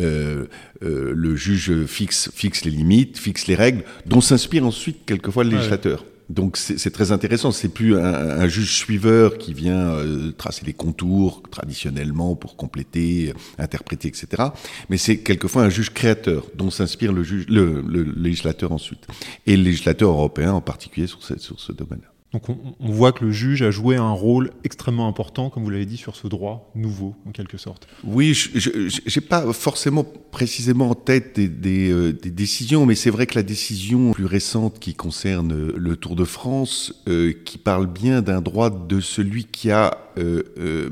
Euh, 0.00 0.46
euh, 0.82 1.12
le 1.14 1.36
juge 1.36 1.84
fixe, 1.86 2.30
fixe 2.32 2.64
les 2.64 2.70
limites, 2.70 3.18
fixe 3.18 3.46
les 3.46 3.54
règles, 3.54 3.84
dont 4.06 4.20
s'inspire 4.20 4.64
ensuite 4.64 5.04
quelquefois 5.04 5.44
le 5.44 5.50
législateur. 5.50 6.02
Ouais. 6.02 6.08
Donc 6.30 6.56
c'est 6.56 6.90
très 6.90 7.12
intéressant. 7.12 7.52
C'est 7.52 7.68
plus 7.68 7.96
un, 7.96 8.04
un, 8.04 8.48
juge 8.48 8.76
suiveur 8.76 9.36
qui 9.36 9.52
vient 9.52 9.90
euh, 9.90 10.32
tracer 10.32 10.64
les 10.64 10.72
contours 10.72 11.42
traditionnellement 11.50 12.34
pour 12.34 12.56
compléter, 12.56 13.34
interpréter, 13.58 14.08
etc. 14.08 14.44
Mais 14.88 14.96
c'est 14.96 15.18
quelquefois 15.18 15.64
un 15.64 15.68
juge 15.68 15.90
créateur 15.90 16.46
dont 16.54 16.70
s'inspire 16.70 17.12
le, 17.12 17.22
juge, 17.22 17.46
le, 17.48 17.82
le, 17.82 18.02
législateur 18.02 18.72
ensuite, 18.72 19.06
et 19.46 19.56
le 19.56 19.64
législateur 19.64 20.10
européen 20.10 20.52
en 20.52 20.60
particulier 20.62 21.06
sur, 21.06 21.22
cette, 21.22 21.40
sur 21.40 21.60
ce 21.60 21.72
domaine-là. 21.72 22.13
Donc 22.34 22.48
on, 22.48 22.90
voit 22.90 23.12
que 23.12 23.24
le 23.24 23.30
juge 23.30 23.62
a 23.62 23.70
joué 23.70 23.94
un 23.94 24.10
rôle 24.10 24.50
extrêmement 24.64 25.06
important, 25.06 25.50
comme 25.50 25.62
vous 25.62 25.70
l'avez 25.70 25.86
dit, 25.86 25.96
sur 25.96 26.16
ce 26.16 26.26
droit 26.26 26.68
nouveau, 26.74 27.14
en 27.28 27.30
quelque 27.30 27.58
sorte. 27.58 27.86
Oui, 28.02 28.34
je 28.34 28.80
n'ai 28.80 29.24
pas 29.24 29.52
forcément 29.52 30.04
précisément 30.32 30.90
en 30.90 30.96
tête 30.96 31.38
euh, 31.38 32.12
des 32.12 32.30
décisions, 32.32 32.86
mais 32.86 32.96
c'est 32.96 33.10
vrai 33.10 33.28
que 33.28 33.36
la 33.36 33.44
décision 33.44 34.10
plus 34.10 34.24
récente 34.24 34.80
qui 34.80 34.94
concerne 34.94 35.68
le 35.76 35.96
Tour 35.96 36.16
de 36.16 36.24
France, 36.24 37.04
euh, 37.06 37.32
qui 37.44 37.56
parle 37.56 37.86
bien 37.86 38.20
d'un 38.20 38.40
droit 38.40 38.68
de 38.68 38.98
celui 38.98 39.44
qui 39.44 39.70
a 39.70 39.96
euh, 40.18 40.42
euh 40.58 40.90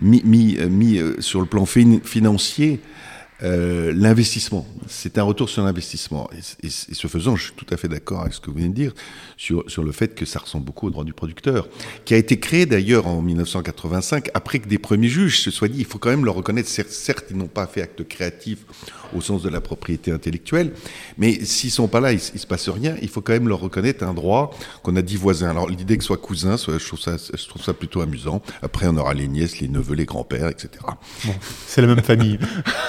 mis, 0.00 0.58
sur 1.20 1.40
le 1.40 1.46
plan 1.46 1.64
fin 1.64 2.00
financier 2.02 2.80
euh, 3.42 3.92
l'investissement. 3.94 4.66
C'est 4.86 5.18
un 5.18 5.24
retour 5.24 5.48
sur 5.48 5.64
l'investissement. 5.64 6.30
Et, 6.32 6.66
et, 6.66 6.68
et, 6.68 6.94
ce 6.94 7.06
faisant, 7.08 7.34
je 7.34 7.44
suis 7.44 7.52
tout 7.54 7.66
à 7.70 7.76
fait 7.76 7.88
d'accord 7.88 8.20
avec 8.20 8.34
ce 8.34 8.40
que 8.40 8.50
vous 8.50 8.56
venez 8.56 8.68
de 8.68 8.74
dire 8.74 8.92
sur, 9.36 9.68
sur 9.68 9.82
le 9.82 9.92
fait 9.92 10.14
que 10.14 10.24
ça 10.24 10.38
ressemble 10.38 10.64
beaucoup 10.64 10.86
au 10.86 10.90
droit 10.90 11.04
du 11.04 11.12
producteur, 11.12 11.68
qui 12.04 12.14
a 12.14 12.16
été 12.16 12.38
créé 12.38 12.64
d'ailleurs 12.64 13.06
en 13.06 13.20
1985, 13.22 14.30
après 14.34 14.60
que 14.60 14.68
des 14.68 14.78
premiers 14.78 15.08
juges 15.08 15.40
se 15.40 15.50
soient 15.50 15.68
dit, 15.68 15.80
il 15.80 15.84
faut 15.84 15.98
quand 15.98 16.10
même 16.10 16.24
le 16.24 16.30
reconnaître, 16.30 16.68
certes, 16.68 17.26
ils 17.30 17.36
n'ont 17.36 17.48
pas 17.48 17.66
fait 17.66 17.82
acte 17.82 18.06
créatif 18.06 18.58
au 19.14 19.20
sens 19.20 19.42
de 19.42 19.48
la 19.48 19.60
propriété 19.60 20.12
intellectuelle, 20.12 20.72
mais 21.18 21.44
s'ils 21.44 21.70
sont 21.70 21.88
pas 21.88 22.00
là, 22.00 22.12
il, 22.12 22.20
il 22.34 22.40
se 22.40 22.46
passe 22.46 22.68
rien, 22.68 22.96
il 23.02 23.08
faut 23.08 23.20
quand 23.20 23.32
même 23.32 23.48
leur 23.48 23.60
reconnaître 23.60 24.04
un 24.04 24.14
droit 24.14 24.56
qu'on 24.82 24.96
a 24.96 25.02
dit 25.02 25.16
voisin. 25.16 25.50
Alors 25.50 25.68
l'idée 25.68 25.96
que 25.96 26.02
ce 26.02 26.08
soit 26.08 26.16
cousin, 26.16 26.56
soit, 26.56 26.78
je, 26.78 26.86
trouve 26.86 27.00
ça, 27.00 27.16
je 27.16 27.48
trouve 27.48 27.62
ça 27.62 27.74
plutôt 27.74 28.00
amusant. 28.00 28.42
Après, 28.62 28.86
on 28.86 28.96
aura 28.96 29.14
les 29.14 29.28
nièces, 29.28 29.60
les 29.60 29.68
neveux, 29.68 29.94
les 29.94 30.04
grands-pères, 30.04 30.48
etc. 30.48 30.70
Bon, 31.24 31.34
c'est 31.66 31.80
la 31.80 31.88
même 31.88 32.02
famille. 32.02 32.38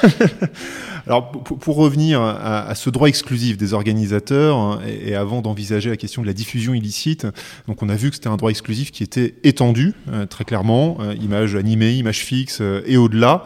Alors, 1.08 1.32
pour, 1.32 1.76
revenir 1.76 2.22
à, 2.22 2.74
ce 2.76 2.90
droit 2.90 3.08
exclusif 3.08 3.58
des 3.58 3.74
organisateurs, 3.74 4.58
hein, 4.58 4.80
et, 4.88 5.16
avant 5.16 5.42
d'envisager 5.42 5.90
la 5.90 5.98
question 5.98 6.22
de 6.22 6.28
la 6.28 6.34
diffusion 6.34 6.74
illicite, 6.74 7.28
donc 7.68 7.84
on 7.84 7.90
a 7.90 7.96
vu 7.96 8.10
que 8.10 8.16
c'était 8.16 8.28
un 8.28 8.38
droit 8.38 8.50
exclusif 8.50 8.92
qui 8.92 9.04
était 9.04 9.36
étendu, 9.44 9.94
euh, 10.12 10.26
très 10.26 10.46
clairement, 10.46 10.98
euh, 11.02 11.14
images 11.22 11.56
animées, 11.56 11.94
images 11.94 12.20
fixes 12.20 12.60
euh, 12.62 12.82
et 12.86 12.98
au-delà. 12.98 13.44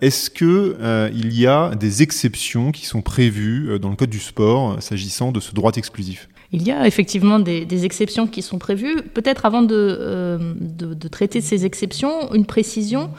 Est-ce 0.00 0.30
que 0.30 1.10
il 1.12 1.38
y 1.38 1.46
a 1.46 1.74
des 1.74 2.02
exceptions 2.02 2.72
qui 2.72 2.86
sont 2.86 3.02
prévues 3.02 3.78
dans 3.78 3.90
le 3.90 3.96
code 3.96 4.10
du 4.10 4.18
sport 4.18 4.82
s'agissant 4.82 5.32
de 5.32 5.40
ce 5.40 5.52
droit 5.52 5.72
exclusif? 5.76 6.28
Il 6.52 6.64
y 6.64 6.72
a 6.72 6.84
effectivement 6.84 7.38
des, 7.38 7.64
des, 7.64 7.84
exceptions 7.84 8.26
qui 8.26 8.42
sont 8.42 8.58
prévues. 8.58 9.02
Peut-être 9.14 9.46
avant 9.46 9.62
de, 9.62 9.76
euh, 9.76 10.54
de, 10.58 10.94
de, 10.94 11.08
traiter 11.08 11.40
ces 11.40 11.64
exceptions, 11.64 12.34
une 12.34 12.44
précision 12.44 13.10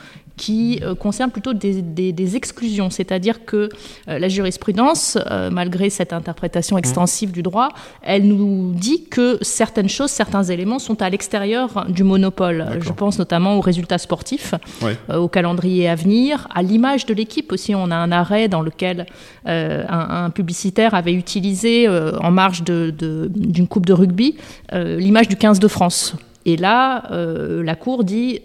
qui 0.42 0.80
euh, 0.82 0.96
concerne 0.96 1.30
plutôt 1.30 1.54
des, 1.54 1.84
des, 1.84 2.12
des 2.12 2.36
exclusions, 2.36 2.90
c'est-à-dire 2.90 3.46
que 3.46 3.70
euh, 4.08 4.18
la 4.18 4.28
jurisprudence, 4.28 5.20
euh, 5.30 5.52
malgré 5.52 5.92
cette 5.92 6.14
interprétation 6.14 6.80
extensive 6.80 7.30
mmh. 7.30 7.34
du 7.34 7.44
droit, 7.44 7.70
elle 8.02 8.28
nous 8.28 8.72
dit 8.74 9.04
que 9.04 9.38
certaines 9.42 9.88
choses, 9.88 10.10
certains 10.10 10.42
éléments 10.42 10.80
sont 10.80 11.00
à 11.04 11.12
l'extérieur 11.12 11.86
du 11.90 12.04
monopole. 12.04 12.80
Je 12.82 12.92
pense 12.92 13.20
notamment 13.20 13.56
aux 13.56 13.62
résultats 13.62 14.00
sportifs, 14.00 14.56
ouais. 14.82 14.98
au 15.16 15.28
calendrier 15.28 15.88
à 15.88 15.94
venir, 15.94 16.48
à 16.56 16.64
l'image 16.64 17.06
de 17.06 17.14
l'équipe 17.14 17.52
aussi. 17.52 17.76
On 17.76 17.92
a 17.92 17.96
un 17.96 18.12
arrêt 18.12 18.48
dans 18.48 18.64
lequel 18.64 19.06
un, 19.46 20.26
un, 20.26 20.30
publicitaire 20.32 20.96
avait 20.96 21.14
utilisé 21.14 21.88
en 21.88 22.32
marge 22.32 22.64
d'une 22.64 22.92
de, 22.92 23.30
de, 23.30 23.66
coupe 23.66 23.86
de 23.86 23.94
rugby 23.94 24.38
l'image 24.74 25.28
du 25.28 25.36
15 25.36 25.60
de 25.60 25.68
France 25.68 26.16
et 26.46 26.58
là, 26.58 27.12
euh, 27.12 27.64
la 27.64 27.76
Cour 27.76 28.04
dit 28.04 28.40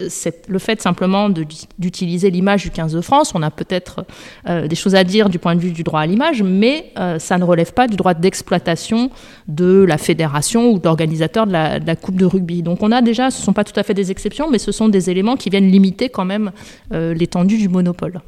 le 0.47 0.59
fait 0.59 0.81
simplement 0.81 1.29
d'utiliser 1.29 2.29
l'image 2.29 2.63
du 2.63 2.71
15 2.71 2.93
de 2.93 3.01
France, 3.01 3.33
on 3.33 3.41
a 3.41 3.49
peut-être 3.49 4.05
euh, 4.47 4.67
des 4.67 4.75
choses 4.75 4.95
à 4.95 5.03
dire 5.03 5.29
du 5.29 5.39
point 5.39 5.55
de 5.55 5.59
vue 5.59 5.71
du 5.71 5.83
droit 5.83 6.01
à 6.01 6.05
l'image, 6.05 6.43
mais 6.43 6.91
euh, 6.99 7.17
ça 7.19 7.37
ne 7.37 7.43
relève 7.43 7.73
pas 7.73 7.87
du 7.87 7.95
droit 7.95 8.13
d'exploitation 8.13 9.09
de 9.47 9.83
la 9.87 9.97
fédération 9.97 10.71
ou 10.71 10.79
de 10.79 10.83
l'organisateur 10.83 11.47
de, 11.47 11.51
de, 11.79 11.87
la 11.87 11.95
Coupe 11.95 12.17
de 12.17 12.25
rugby. 12.25 12.61
Donc 12.61 12.83
on 12.83 12.91
a 12.91 13.01
déjà, 13.01 13.31
ce 13.31 13.39
ne 13.39 13.45
sont 13.45 13.53
pas 13.53 13.63
tout 13.63 13.77
à 13.79 13.83
fait 13.83 13.95
des 13.95 14.11
exceptions, 14.11 14.49
mais 14.49 14.59
ce 14.59 14.71
sont 14.71 14.89
des 14.89 15.09
éléments 15.09 15.35
qui 15.35 15.49
viennent 15.49 15.69
limiter 15.69 16.09
quand 16.09 16.25
même 16.25 16.51
l'étendue 16.91 17.57
du 17.57 17.69
monopole. 17.69 18.21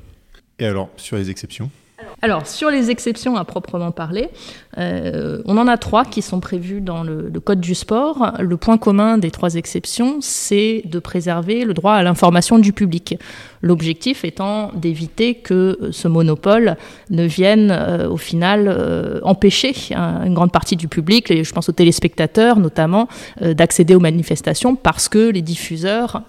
Et 0.57 0.65
alors, 0.65 0.89
sur 0.97 1.17
les 1.17 1.29
exceptions? 1.29 1.69
Alors, 2.21 2.47
sur 2.47 2.69
les 2.69 2.89
exceptions 2.91 3.37
à 3.37 3.45
proprement 3.45 3.91
parler, 3.91 4.29
euh, 4.77 5.41
on 5.45 5.57
en 5.57 5.67
a 5.67 5.77
trois 5.77 6.03
qui 6.03 6.21
sont 6.21 6.39
prévues 6.39 6.81
dans 6.81 7.03
le, 7.03 7.31
Code 7.39 7.61
du 7.61 7.73
sport. 7.73 8.33
Le 8.39 8.57
point 8.57 8.77
commun 8.77 9.17
des 9.17 9.31
trois 9.31 9.55
exceptions, 9.55 10.17
c'est 10.19 10.83
de 10.85 10.99
préserver 10.99 11.63
le 11.63 11.73
droit 11.73 11.93
à 11.93 12.03
l'information 12.03 12.59
du 12.59 12.73
public. 12.73 13.17
L'objectif 13.61 14.25
étant 14.25 14.71
d'éviter 14.75 15.35
que 15.35 15.89
ce 15.91 16.07
monopole 16.09 16.75
ne 17.09 17.23
vienne 17.23 17.71
euh, 17.71 18.09
au 18.09 18.17
final 18.17 18.67
euh, 18.67 19.21
empêcher 19.23 19.73
une 19.93 20.33
grande 20.33 20.51
partie 20.51 20.75
du 20.75 20.89
public, 20.89 21.31
et 21.31 21.43
je 21.45 21.53
pense 21.53 21.69
aux 21.69 21.73
téléspectateurs 21.73 22.59
notamment, 22.59 23.07
d'accéder 23.41 23.95
aux 23.95 23.99
manifestations 23.99 24.75
parce 24.75 25.07
que 25.07 25.29
les 25.29 25.41
diffuseurs 25.41 26.23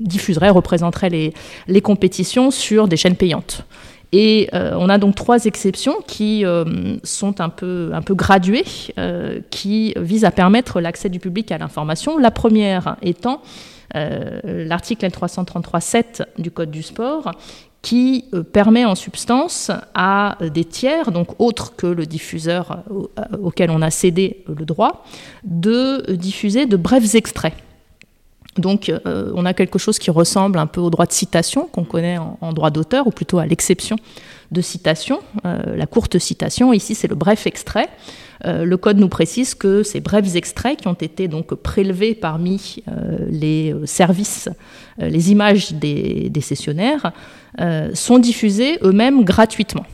diffuserait, 0.00 0.50
représenterait 0.50 1.32
les, 1.66 1.80
compétitions 1.80 2.50
sur 2.50 2.88
des 2.88 2.96
chaînes 2.96 3.16
payantes. 3.16 3.64
Et 4.12 4.48
euh, 4.54 4.76
on 4.78 4.88
a 4.88 4.98
donc 4.98 5.16
trois 5.16 5.44
exceptions 5.44 5.96
qui 6.06 6.44
euh, 6.44 6.96
sont 7.02 7.40
un 7.40 7.48
peu, 7.48 7.90
graduées, 8.10 8.64
euh, 8.96 9.40
qui 9.50 9.92
visent 9.96 10.24
à 10.24 10.30
permettre 10.30 10.80
l'accès 10.80 11.08
du 11.08 11.18
public 11.18 11.50
à 11.50 11.58
l'information. 11.58 12.18
La 12.18 12.30
première 12.30 12.96
étant 13.02 13.42
l'article 13.92 15.06
L333.7 15.06 16.24
du 16.38 16.50
Code 16.50 16.72
du 16.72 16.82
sport, 16.82 17.30
qui 17.80 18.24
permet 18.52 18.84
en 18.84 18.96
substance 18.96 19.70
à 19.94 20.36
des 20.52 20.64
tiers, 20.64 21.12
donc 21.12 21.38
autres 21.38 21.76
que 21.76 21.86
le 21.86 22.04
diffuseur 22.04 22.82
auquel 23.40 23.70
on 23.70 23.82
a 23.82 23.92
cédé 23.92 24.42
le 24.48 24.64
droit, 24.64 25.04
de 25.44 26.12
diffuser 26.14 26.66
de 26.66 26.76
brefs 26.76 27.14
extraits. 27.14 27.54
Donc 28.56 28.88
euh, 28.88 29.32
on 29.34 29.46
a 29.46 29.54
quelque 29.54 29.78
chose 29.78 29.98
qui 29.98 30.10
ressemble 30.10 30.58
un 30.58 30.66
peu 30.66 30.80
au 30.80 30.90
droit 30.90 31.06
de 31.06 31.12
citation 31.12 31.66
qu'on 31.66 31.84
connaît 31.84 32.18
en, 32.18 32.52
droit 32.52 32.70
d'auteur, 32.70 33.06
ou 33.06 33.10
plutôt 33.10 33.38
à 33.38 33.46
l'exception 33.46 33.96
de 34.52 34.60
citation, 34.60 35.20
euh, 35.44 35.76
la 35.76 35.86
courte 35.86 36.18
citation. 36.18 36.72
Ici 36.72 36.94
c'est 36.94 37.08
le 37.08 37.16
bref 37.16 37.46
extrait. 37.46 37.88
Euh, 38.44 38.64
le 38.64 38.76
code 38.76 38.98
nous 38.98 39.08
précise 39.08 39.54
que 39.54 39.82
ces 39.82 40.00
brefs 40.00 40.36
extraits 40.36 40.80
qui 40.80 40.88
ont 40.88 40.94
été 40.94 41.28
donc 41.28 41.54
prélevés 41.54 42.14
parmi 42.14 42.82
les 43.28 43.74
services, 43.86 44.48
les 44.98 45.32
images 45.32 45.72
des, 45.72 46.28
des 46.30 46.40
cessionnaires, 46.40 47.12
euh, 47.60 47.90
sont 47.94 48.18
diffusés 48.18 48.78
eux-mêmes 48.82 49.22
gratuitement. 49.22 49.86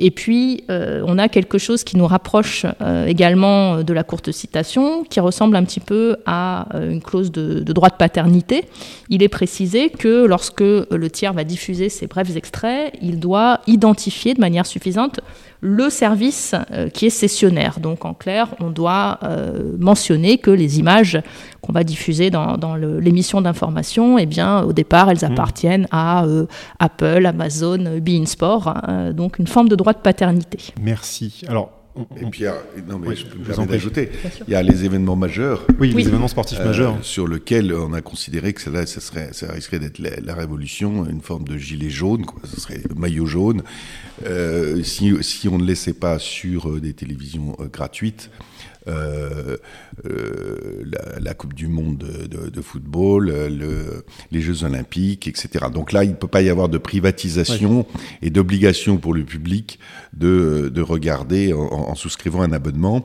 Et 0.00 0.12
puis, 0.12 0.62
euh, 0.70 1.02
on 1.06 1.18
a 1.18 1.28
quelque 1.28 1.58
chose 1.58 1.82
qui 1.82 1.96
nous 1.96 2.06
rapproche 2.06 2.66
euh, 2.82 3.06
également 3.06 3.82
de 3.82 3.92
la 3.92 4.04
courte 4.04 4.30
citation, 4.30 5.02
qui 5.02 5.18
ressemble 5.18 5.56
un 5.56 5.64
petit 5.64 5.80
peu 5.80 6.16
à 6.24 6.68
euh, 6.76 6.90
une 6.90 7.02
clause 7.02 7.32
de, 7.32 7.60
de, 7.60 7.72
droit 7.72 7.88
de 7.88 7.96
paternité. 7.96 8.64
Il 9.08 9.24
est 9.24 9.28
précisé 9.28 9.90
que 9.90 10.24
lorsque 10.24 10.60
le 10.60 11.08
tiers 11.10 11.32
va 11.32 11.42
diffuser 11.42 11.88
ces 11.88 12.06
brefs 12.06 12.36
extraits, 12.36 12.94
il 13.02 13.18
doit 13.18 13.60
identifier 13.66 14.34
de 14.34 14.40
manière 14.40 14.66
suffisante 14.66 15.18
le 15.60 15.90
service 15.90 16.54
euh, 16.70 16.88
qui 16.88 17.06
est 17.06 17.10
cessionnaire. 17.10 17.80
Donc 17.80 18.04
en 18.04 18.14
clair, 18.14 18.54
on 18.60 18.70
doit 18.70 19.18
euh, 19.22 19.76
mentionner 19.78 20.38
que 20.38 20.50
les 20.50 20.78
images 20.78 21.20
qu'on 21.60 21.72
va 21.72 21.84
diffuser 21.84 22.30
dans, 22.30 22.56
dans 22.56 22.76
l'émission 22.76 23.40
d'information, 23.40 24.18
eh 24.18 24.26
bien 24.26 24.62
au 24.62 24.72
départ, 24.72 25.10
elles 25.10 25.24
appartiennent 25.24 25.82
mmh. 25.82 25.96
à 25.96 26.24
euh, 26.24 26.46
Apple, 26.78 27.26
Amazon, 27.26 27.98
Bein 28.00 28.26
Sport, 28.26 28.68
hein, 28.68 29.12
donc 29.12 29.38
une 29.38 29.46
forme 29.46 29.68
de 29.68 29.76
droit 29.76 29.92
de 29.92 29.98
paternité. 29.98 30.58
Merci. 30.80 31.42
Alors 31.48 31.77
Et 32.16 32.24
puis, 32.26 32.40
il 32.40 32.44
y 32.44 32.46
a- 32.46 32.62
non, 32.88 32.98
mais 32.98 33.08
Oui, 33.08 33.16
je 33.16 33.26
peux 33.26 33.38
me 33.38 33.44
je 33.44 33.48
vous 33.52 33.58
en 33.60 33.66
permettre 33.66 33.66
prie. 33.66 34.02
d'ajouter, 34.02 34.10
Bien 34.22 34.30
sûr. 34.30 34.44
il 34.48 34.52
y 34.52 34.54
a 34.54 34.62
les 34.62 34.84
événements 34.84 35.16
majeurs 35.16 35.66
Oui, 35.80 35.92
Oui. 35.94 36.02
les 36.02 36.08
événements 36.08 36.28
sportifs 36.28 36.60
euh, 36.60 36.64
majeurs. 36.66 36.98
sur 37.02 37.26
lequel 37.26 37.72
on 37.74 37.92
a 37.92 38.00
considéré 38.00 38.52
que 38.52 38.60
cela, 38.60 38.86
ça, 38.86 39.00
serait, 39.00 39.30
ça 39.32 39.50
risquerait 39.52 39.78
d'être 39.80 39.98
la, 39.98 40.20
la 40.20 40.34
révolution, 40.34 41.06
une 41.08 41.20
forme 41.20 41.44
de 41.46 41.56
gilet 41.56 41.90
jaune, 41.90 42.24
quoi. 42.26 42.40
Ce 42.44 42.60
serait 42.60 42.80
le 42.88 42.94
maillot 42.94 43.26
jaune. 43.26 43.62
Euh, 44.26 44.82
si, 44.82 45.12
si 45.22 45.48
on 45.48 45.58
ne 45.58 45.64
laissait 45.64 45.92
pas 45.92 46.18
sur 46.18 46.68
euh, 46.70 46.80
des 46.80 46.92
télévisions 46.92 47.56
gratuites, 47.72 48.30
euh, 48.88 49.56
euh, 50.06 50.82
la, 50.84 51.20
la 51.20 51.34
Coupe 51.34 51.54
du 51.54 51.66
Monde 51.68 51.98
de, 51.98 52.26
de- 52.26 52.48
de 52.50 52.60
football, 52.60 53.28
euh, 53.30 53.48
le- 53.48 54.04
les 54.30 54.40
Jeux 54.40 54.64
Olympiques, 54.64 55.28
etc. 55.28 55.66
Donc 55.72 55.92
là, 55.92 56.04
il 56.04 56.10
ne 56.10 56.16
peut 56.16 56.28
pas 56.28 56.42
y 56.42 56.48
avoir 56.50 56.68
de 56.68 56.78
privatisation 56.78 57.86
et 58.22 58.30
d'obligation 58.30 58.98
pour 58.98 59.14
le 59.14 59.24
public 59.24 59.78
de, 60.16 60.70
de 60.72 60.82
regarder 60.82 61.52
en, 61.52 61.60
en 61.60 61.94
souscrivant 61.94 62.42
un 62.42 62.52
abonnement, 62.52 63.04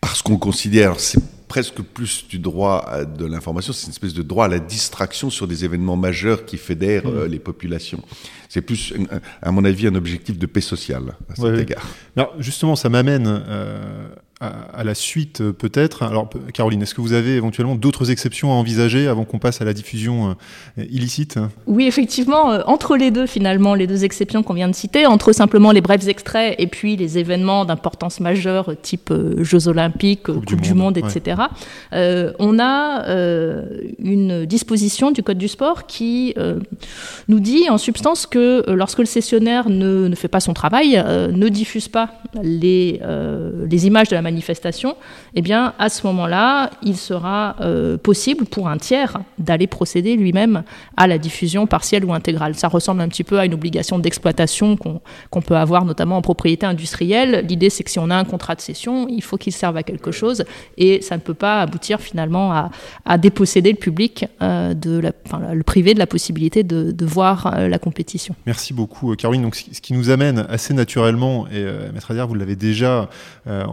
parce 0.00 0.22
qu'on 0.22 0.38
considère, 0.38 1.00
c'est 1.00 1.20
presque 1.48 1.80
plus 1.80 2.26
du 2.28 2.38
droit 2.38 2.84
à- 2.86 3.04
de 3.06 3.24
l'information, 3.24 3.72
c'est 3.72 3.86
une 3.86 3.92
espèce 3.92 4.12
de 4.12 4.22
droit 4.22 4.44
à 4.44 4.48
la 4.48 4.58
distraction 4.58 5.30
sur 5.30 5.48
des 5.48 5.64
événements 5.64 5.96
majeurs 5.96 6.44
qui 6.44 6.58
fédèrent 6.58 7.06
euh, 7.06 7.26
les 7.26 7.38
populations. 7.38 8.02
C'est 8.50 8.60
plus, 8.60 8.92
à 9.42 9.50
mon 9.50 9.64
avis, 9.64 9.86
un 9.86 9.94
objectif 9.94 10.38
de 10.38 10.46
paix 10.46 10.60
sociale 10.60 11.14
à 11.30 11.34
cet 11.34 11.44
Ouais, 11.44 11.62
égard. 11.62 11.86
Alors 12.16 12.34
justement, 12.38 12.76
ça 12.76 12.88
m'amène 12.90 13.24
euh, 13.26 14.08
à, 14.40 14.84
la 14.84 14.94
suite 14.94 15.40
euh, 15.40 15.52
peut-être. 15.52 16.02
Alors 16.04 16.28
Caroline, 16.54 16.82
est-ce 16.82 16.94
que 16.94 17.00
vous 17.00 17.12
avez 17.12 17.36
éventuellement 17.36 17.74
d'autres 17.74 18.10
exceptions 18.10 18.52
à 18.52 18.54
envisager 18.54 19.08
avant 19.08 19.24
qu'on 19.24 19.38
passe 19.38 19.60
à 19.60 19.64
la 19.64 19.72
diffusion 19.72 20.36
euh, 20.78 20.84
illicite? 20.90 21.38
Oui, 21.66 21.86
effectivement, 21.86 22.52
euh, 22.52 22.60
entre 22.66 22.96
les 22.96 23.10
deux, 23.10 23.26
finalement, 23.26 23.74
les 23.74 23.86
deux 23.86 24.04
exceptions 24.04 24.42
qu'on 24.44 24.54
vient 24.54 24.68
de 24.68 24.74
citer, 24.74 25.06
entre 25.06 25.32
simplement 25.32 25.72
les 25.72 25.80
brefs 25.80 26.06
extraits 26.06 26.54
et 26.58 26.68
puis 26.68 26.96
les 26.96 27.18
événements 27.18 27.64
d'importance 27.64 28.20
majeure, 28.20 28.74
type 28.80 29.12
Jeux 29.38 29.66
Olympiques, 29.66 30.24
Coupe 30.24 30.46
Coupe, 30.46 30.60
du 30.60 30.68
du, 30.68 30.74
Monde, 30.74 30.98
ouais. 30.98 31.02
etc., 31.08 31.42
euh, 31.92 32.32
on 32.38 32.58
a 32.58 33.06
euh, 33.06 33.64
une 33.98 34.46
disposition 34.46 35.10
du 35.10 35.22
Code 35.22 35.38
du 35.38 35.48
sport 35.48 35.86
qui 35.86 36.34
euh, 36.36 36.60
nous 37.28 37.40
dit 37.40 37.68
en 37.70 37.78
substance 37.78 38.26
que 38.26 38.64
lorsque 38.70 38.98
le 38.98 39.06
sessionnaire 39.06 39.68
ne, 39.68 40.08
ne 40.08 40.14
fait 40.14 40.28
pas 40.28 40.40
son 40.40 40.54
travail, 40.54 40.96
ne 40.96 41.48
diffuse 41.48 41.88
pas 41.88 42.10
les, 42.42 43.00
les 43.68 43.86
images 43.86 44.08
de 44.08 44.14
la 44.14 44.22
manifestation, 44.30 44.96
eh 45.34 45.42
bien, 45.42 45.74
à 45.78 45.88
ce 45.88 46.06
moment-là, 46.06 46.70
il 46.82 46.96
sera 46.96 47.56
euh, 47.60 47.96
possible 47.96 48.44
pour 48.44 48.68
un 48.68 48.76
tiers 48.76 49.18
d'aller 49.38 49.66
procéder 49.66 50.16
lui-même 50.16 50.62
à 50.96 51.06
la 51.06 51.18
diffusion 51.18 51.66
partielle 51.66 52.04
ou 52.04 52.12
intégrale. 52.12 52.54
Ça 52.54 52.68
ressemble 52.68 53.00
un 53.00 53.08
petit 53.08 53.24
peu 53.24 53.38
à 53.38 53.44
une 53.46 53.54
obligation 53.54 53.98
d'exploitation 53.98 54.76
qu'on 54.76 55.40
peut 55.40 55.56
avoir 55.56 55.84
notamment 55.84 56.16
en 56.18 56.22
propriété 56.22 56.66
industrielle. 56.66 57.46
L'idée, 57.48 57.70
c'est 57.70 57.84
que 57.84 57.90
si 57.90 57.98
on 57.98 58.10
a 58.10 58.16
un 58.16 58.24
contrat 58.24 58.54
de 58.54 58.60
cession, 58.60 59.08
il 59.08 59.22
faut 59.22 59.36
qu'il 59.36 59.52
serve 59.52 59.76
à 59.76 59.82
quelque 59.82 60.12
chose 60.12 60.44
et 60.76 61.00
ça 61.02 61.16
ne 61.16 61.20
peut 61.20 61.34
pas 61.34 61.62
aboutir 61.62 62.00
finalement 62.00 62.52
à, 63.04 63.18
déposséder 63.18 63.70
le 63.70 63.78
public, 63.78 64.26
euh, 64.42 64.74
le 64.74 65.62
privé 65.62 65.94
de 65.94 65.98
la 65.98 66.06
possibilité 66.06 66.62
de, 66.62 67.06
voir 67.06 67.46
euh, 67.46 67.68
la 67.68 67.78
compétition. 67.78 68.34
Merci 68.46 68.74
beaucoup, 68.74 69.14
Caroline. 69.16 69.42
Donc, 69.42 69.56
ce 69.56 69.80
qui 69.80 69.92
nous 69.94 70.10
amène 70.10 70.46
assez 70.48 70.74
naturellement, 70.74 71.46
et 71.48 71.64
Maître 71.92 72.12
vous 72.26 72.34
l'avez 72.34 72.56
déjà 72.56 73.08
euh, 73.46 73.64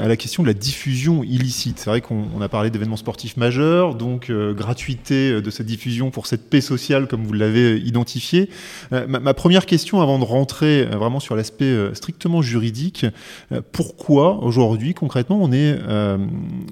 à 0.00 0.08
la 0.08 0.16
question 0.16 0.42
de 0.42 0.48
la 0.48 0.54
diffusion 0.54 1.22
illicite. 1.22 1.78
C'est 1.78 1.90
vrai 1.90 2.00
qu'on 2.00 2.26
on 2.34 2.40
a 2.40 2.48
parlé 2.48 2.70
d'événements 2.70 2.96
sportifs 2.96 3.36
majeurs, 3.36 3.94
donc 3.94 4.30
euh, 4.30 4.54
gratuité 4.54 5.40
de 5.40 5.50
cette 5.50 5.66
diffusion 5.66 6.10
pour 6.10 6.26
cette 6.26 6.48
paix 6.48 6.60
sociale, 6.60 7.06
comme 7.06 7.24
vous 7.24 7.32
l'avez 7.32 7.78
identifié. 7.78 8.48
Euh, 8.92 9.06
ma, 9.06 9.20
ma 9.20 9.34
première 9.34 9.66
question, 9.66 10.00
avant 10.00 10.18
de 10.18 10.24
rentrer 10.24 10.82
euh, 10.82 10.96
vraiment 10.96 11.20
sur 11.20 11.36
l'aspect 11.36 11.64
euh, 11.64 11.94
strictement 11.94 12.42
juridique, 12.42 13.06
euh, 13.52 13.60
pourquoi 13.72 14.42
aujourd'hui, 14.42 14.94
concrètement, 14.94 15.38
on 15.42 15.52
est, 15.52 15.78
euh, 15.86 16.18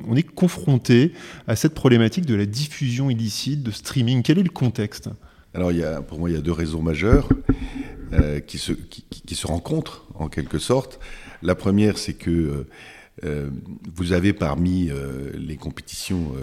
on 0.09 0.17
est 0.17 0.23
confronté 0.23 1.13
à 1.47 1.57
cette 1.57 1.75
problématique 1.75 2.27
de 2.27 2.35
la 2.35 2.47
diffusion 2.47 3.11
illicite, 3.11 3.63
de 3.63 3.71
streaming? 3.71 4.23
Quel 4.23 4.39
est 4.39 4.43
le 4.43 4.51
contexte? 4.51 5.11
Alors, 5.53 5.71
pour 6.07 6.19
moi, 6.19 6.31
il 6.31 6.35
y 6.35 6.39
a 6.39 6.41
deux 6.41 6.53
raisons 6.53 6.81
majeures 6.81 7.29
euh, 8.13 8.39
qui 8.39 8.59
se 8.59 9.47
rencontrent 9.47 10.07
en 10.21 10.29
quelque 10.29 10.59
sorte. 10.59 11.00
La 11.43 11.55
première, 11.55 11.99
c'est 11.99 12.15
que 12.15 12.31
euh, 12.31 12.67
euh, 13.25 13.50
vous 13.95 14.12
avez 14.12 14.33
parmi 14.33 14.91
euh, 14.91 15.31
les 15.35 15.57
compétitions 15.57 16.35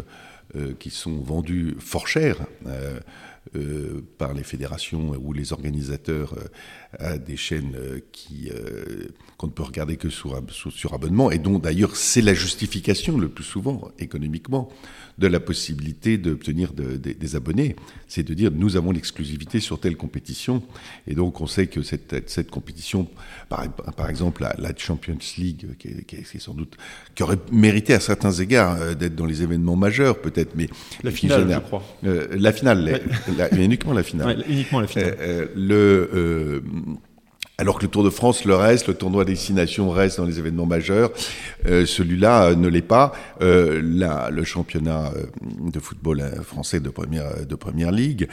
qui 0.80 0.90
sont 0.92 1.20
vendues 1.20 1.76
fort 1.78 2.08
cher 2.08 2.48
par 4.18 4.34
les 4.34 4.44
fédérations 4.44 5.12
ou 5.22 5.34
les 5.34 5.52
organisateurs 5.52 6.36
à 7.00 7.18
des 7.18 7.38
chaînes 7.38 7.76
euh, 7.76 8.00
qui 8.12 8.50
euh, 8.54 9.08
qu'on 9.38 9.48
ne 9.48 9.52
peut 9.52 9.64
regarder 9.64 9.98
que 9.98 10.10
sur, 10.10 10.42
sur, 10.72 10.94
abonnement 10.96 11.30
et 11.30 11.38
dont 11.38 11.60
d'ailleurs 11.60 11.96
c'est 11.96 12.22
la 12.22 12.34
justification 12.34 13.18
le 13.20 13.30
plus 13.30 13.44
souvent 13.44 13.92
économiquement 14.00 14.70
de 15.20 15.28
la 15.28 15.40
possibilité 15.40 16.18
d'obtenir 16.18 16.74
de- 16.74 16.98
de- 16.98 17.12
des 17.14 17.36
abonnés. 17.36 17.76
C'est 18.08 18.24
de 18.24 18.34
dire 18.34 18.52
nous 18.52 18.78
avons 18.78 18.92
l'exclusivité 18.92 19.60
sur 19.60 19.80
telle 19.80 19.96
compétition 19.96 20.64
et 21.08 21.14
donc 21.16 21.40
on 21.42 21.48
sait 21.48 21.68
que 21.68 21.82
cette, 21.84 22.30
cette 22.30 22.50
compétition, 22.52 23.08
par, 23.50 23.68
par 23.72 24.10
exemple 24.10 24.42
la, 24.44 24.56
la 24.58 24.76
Champions 24.76 25.18
League, 25.38 25.68
qui 25.80 25.88
est, 25.90 26.04
qui 26.06 26.16
est- 26.16 26.40
sans 26.40 26.54
doute 26.54 26.76
qui 27.16 27.24
aurait 27.24 27.38
mérité 27.52 27.94
à 27.94 28.00
certains 28.00 28.32
égards 28.32 28.80
euh, 28.82 28.94
d'être 28.96 29.16
dans 29.16 29.26
les 29.26 29.42
événements 29.44 29.76
majeurs 29.76 30.20
peut-être, 30.22 30.56
mais 30.56 30.68
La 31.04 31.12
finale, 31.12 31.42
génère- 31.42 31.62
je 31.62 31.66
crois. 31.66 31.84
Euh, 32.06 32.28
la 32.32 32.52
finale, 32.54 32.84
Ouais. 32.84 33.02
la- 33.38 33.50
la- 33.50 33.58
uniquement 33.64 33.94
la 33.94 34.04
finale. 34.04 34.38
Ouais, 34.40 34.46
uniquement 34.50 34.80
la 34.82 34.88
finale. 34.88 35.16
Euh, 35.20 35.46
euh, 35.46 35.48
le, 35.56 36.10
euh, 36.14 36.62
alors 37.58 37.80
que 37.80 37.84
le 37.84 37.90
Tour 37.90 38.04
de 38.04 38.10
France 38.10 38.46
le 38.46 38.56
reste, 38.56 38.88
le 38.88 38.94
tournoi 38.94 39.26
destination 39.26 39.90
reste 39.90 40.18
dans 40.18 40.26
les 40.26 40.38
événements 40.38 40.68
majeurs, 40.68 41.12
euh, 41.66 41.86
celui-là 41.86 42.50
euh, 42.50 42.56
ne 42.56 42.68
l'est 42.68 42.82
pas. 42.82 43.14
Euh, 43.42 43.82
là, 43.84 44.30
le 44.30 44.44
championnat 44.44 45.12
de 45.42 45.80
football 45.80 46.24
français 46.44 46.80
de 46.80 46.90
première 46.90 47.46
de 47.46 47.56
première 47.56 47.92
ligue 47.92 48.28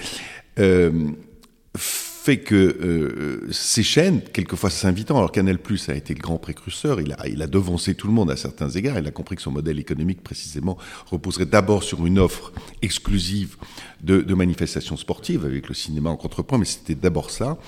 fait 2.24 2.38
que 2.38 2.54
euh, 2.54 3.52
ces 3.52 3.82
chaînes, 3.82 4.22
quelquefois 4.32 4.70
s'invitant, 4.70 5.18
alors 5.18 5.30
Canal 5.30 5.58
Plus 5.58 5.90
a 5.90 5.94
été 5.94 6.14
le 6.14 6.20
grand 6.20 6.38
précurseur, 6.38 7.02
il 7.02 7.12
a, 7.12 7.28
il 7.28 7.42
a 7.42 7.46
devancé 7.46 7.94
tout 7.94 8.06
le 8.06 8.14
monde 8.14 8.30
à 8.30 8.36
certains 8.36 8.70
égards, 8.70 8.98
il 8.98 9.06
a 9.06 9.10
compris 9.10 9.36
que 9.36 9.42
son 9.42 9.50
modèle 9.50 9.78
économique 9.78 10.22
précisément 10.22 10.78
reposerait 11.10 11.44
d'abord 11.44 11.82
sur 11.82 12.06
une 12.06 12.18
offre 12.18 12.54
exclusive 12.80 13.56
de, 14.02 14.34
manifestations 14.34 14.96
sportives 14.96 15.44
avec 15.44 15.68
le 15.68 15.74
cinéma 15.74 16.10
en 16.10 16.16
contrepoint, 16.16 16.58
mais 16.58 16.64
c'était 16.64 16.94
d'abord 16.94 17.30
ça. 17.30 17.58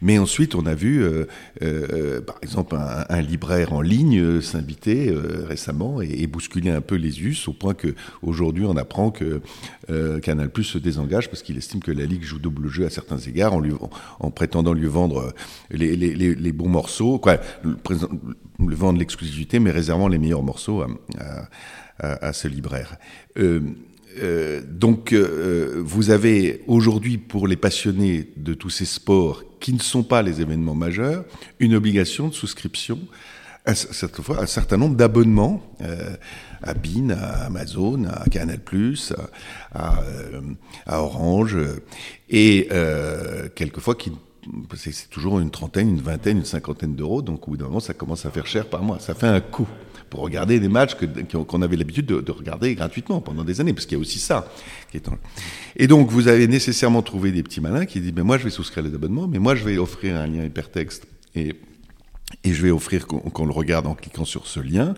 Mais 0.00 0.18
ensuite, 0.18 0.54
on 0.54 0.66
a 0.66 0.74
vu, 0.74 1.02
euh, 1.02 1.26
euh, 1.62 2.20
par 2.20 2.36
exemple, 2.42 2.76
un, 2.76 3.20
libraire 3.22 3.72
en 3.72 3.80
ligne 3.80 4.40
s'inviter 4.40 5.12
récemment 5.46 6.00
et, 6.02 6.26
bousculer 6.26 6.70
un 6.70 6.80
peu 6.80 6.96
les 6.96 7.22
us, 7.22 7.48
au 7.48 7.52
point 7.52 7.74
que 7.74 7.94
aujourd'hui, 8.22 8.64
on 8.64 8.76
apprend 8.76 9.10
que 9.10 9.40
Canal 10.20 10.50
Plus 10.50 10.64
se 10.64 10.78
désengage 10.78 11.28
parce 11.28 11.42
qu'il 11.42 11.56
estime 11.56 11.80
que 11.80 11.92
la 11.92 12.06
Ligue 12.06 12.24
joue 12.24 12.38
double 12.38 12.68
jeu 12.68 12.86
à 12.86 12.90
certains 12.90 13.18
égards 13.18 13.54
en, 13.54 13.60
lui, 13.60 13.72
en, 14.20 14.26
en 14.26 14.30
prétendant 14.30 14.72
lui 14.72 14.86
vendre 14.86 15.34
euh, 15.72 15.76
les, 15.76 16.52
bons 16.52 16.68
morceaux, 16.68 17.20
le, 17.62 18.74
vendre 18.74 18.98
l'exclusivité, 18.98 19.58
mais 19.58 19.70
réservant 19.70 20.08
les 20.08 20.18
meilleurs 20.18 20.42
morceaux 20.42 20.84
à, 21.98 22.32
ce 22.32 22.48
libraire. 22.48 22.96
Euh, 23.38 23.60
euh, 24.22 24.60
donc, 24.68 25.12
vous 25.12 26.10
avez 26.10 26.62
aujourd'hui, 26.66 27.18
pour 27.18 27.48
les 27.48 27.56
passionnés 27.56 28.30
de 28.36 28.54
tous 28.54 28.70
ces 28.70 28.84
sports 28.84 29.42
qui 29.60 29.72
ne 29.72 29.80
sont 29.80 30.02
pas 30.02 30.22
les 30.22 30.40
événements 30.40 30.74
majeurs, 30.74 31.24
une 31.58 31.74
obligation 31.74 32.28
de 32.28 32.34
souscription 32.34 32.98
fois, 34.22 34.42
un 34.42 34.46
certain 34.46 34.76
nombre 34.76 34.96
d'abonnements 34.96 35.62
euh, 35.80 36.16
à 36.62 36.74
BIN, 36.74 37.10
à 37.10 37.46
Amazon, 37.46 38.04
à 38.04 38.28
Canal+, 38.28 38.58
à, 39.74 40.00
euh, 40.02 40.40
à 40.86 41.02
Orange, 41.02 41.56
euh, 41.56 41.80
et 42.28 42.68
euh, 42.72 43.48
quelquefois 43.54 43.94
qui 43.94 44.12
c'est 44.74 45.08
toujours 45.08 45.40
une 45.40 45.50
trentaine, 45.50 45.88
une 45.88 46.02
vingtaine, 46.02 46.36
une 46.36 46.44
cinquantaine 46.44 46.94
d'euros, 46.94 47.22
donc 47.22 47.48
au 47.48 47.52
bout 47.52 47.56
d'un 47.56 47.64
moment, 47.64 47.80
ça 47.80 47.94
commence 47.94 48.26
à 48.26 48.30
faire 48.30 48.46
cher 48.46 48.66
par 48.66 48.82
mois. 48.82 48.98
Ça 48.98 49.14
fait 49.14 49.26
un 49.26 49.40
coût 49.40 49.66
pour 50.10 50.20
regarder 50.20 50.60
des 50.60 50.68
matchs 50.68 50.96
qu'on 51.48 51.62
avait 51.62 51.76
l'habitude 51.76 52.04
de, 52.04 52.20
de 52.20 52.30
regarder 52.30 52.74
gratuitement 52.74 53.22
pendant 53.22 53.42
des 53.42 53.62
années, 53.62 53.72
parce 53.72 53.86
qu'il 53.86 53.96
y 53.96 53.98
a 53.98 54.02
aussi 54.02 54.18
ça. 54.18 54.46
Qui 54.90 54.98
est 54.98 55.08
en- 55.08 55.16
Et 55.76 55.86
donc, 55.86 56.10
vous 56.10 56.28
avez 56.28 56.46
nécessairement 56.46 57.00
trouvé 57.00 57.32
des 57.32 57.42
petits 57.42 57.62
malins 57.62 57.86
qui 57.86 58.00
disent, 58.02 58.12
mais 58.14 58.22
moi, 58.22 58.36
je 58.36 58.44
vais 58.44 58.50
souscrire 58.50 58.84
les 58.84 58.94
abonnements, 58.94 59.26
mais 59.26 59.38
moi, 59.38 59.54
je 59.54 59.64
vais 59.64 59.78
offrir 59.78 60.14
un 60.16 60.26
lien 60.26 60.44
hypertexte 60.44 61.06
et 61.34 61.54
et 62.42 62.52
je 62.52 62.62
vais 62.62 62.70
offrir 62.70 63.06
qu'on 63.06 63.46
le 63.46 63.52
regarde 63.52 63.86
en 63.86 63.94
cliquant 63.94 64.24
sur 64.24 64.46
ce 64.46 64.60
lien. 64.60 64.94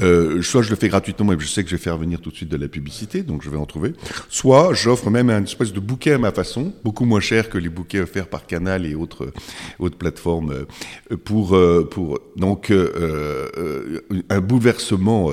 Euh, 0.00 0.42
soit 0.42 0.62
je 0.62 0.70
le 0.70 0.76
fais 0.76 0.88
gratuitement, 0.88 1.26
mais 1.26 1.36
je 1.38 1.46
sais 1.46 1.62
que 1.62 1.70
je 1.70 1.76
vais 1.76 1.82
faire 1.82 1.96
venir 1.96 2.20
tout 2.20 2.30
de 2.30 2.36
suite 2.36 2.48
de 2.48 2.56
la 2.56 2.66
publicité, 2.66 3.22
donc 3.22 3.42
je 3.42 3.50
vais 3.50 3.56
en 3.56 3.66
trouver. 3.66 3.92
Soit 4.28 4.74
j'offre 4.74 5.08
même 5.08 5.30
un 5.30 5.44
espèce 5.44 5.72
de 5.72 5.78
bouquet 5.78 6.12
à 6.12 6.18
ma 6.18 6.32
façon, 6.32 6.74
beaucoup 6.82 7.04
moins 7.04 7.20
cher 7.20 7.48
que 7.48 7.58
les 7.58 7.68
bouquets 7.68 8.00
offerts 8.00 8.26
par 8.26 8.46
Canal 8.46 8.86
et 8.86 8.94
autres 8.94 9.32
autres 9.78 9.96
plateformes 9.96 10.66
euh, 11.12 11.16
pour 11.16 11.54
euh, 11.54 11.88
pour 11.88 12.18
donc 12.36 12.70
euh, 12.70 13.50
euh, 13.56 14.00
un 14.28 14.40
bouleversement 14.40 15.30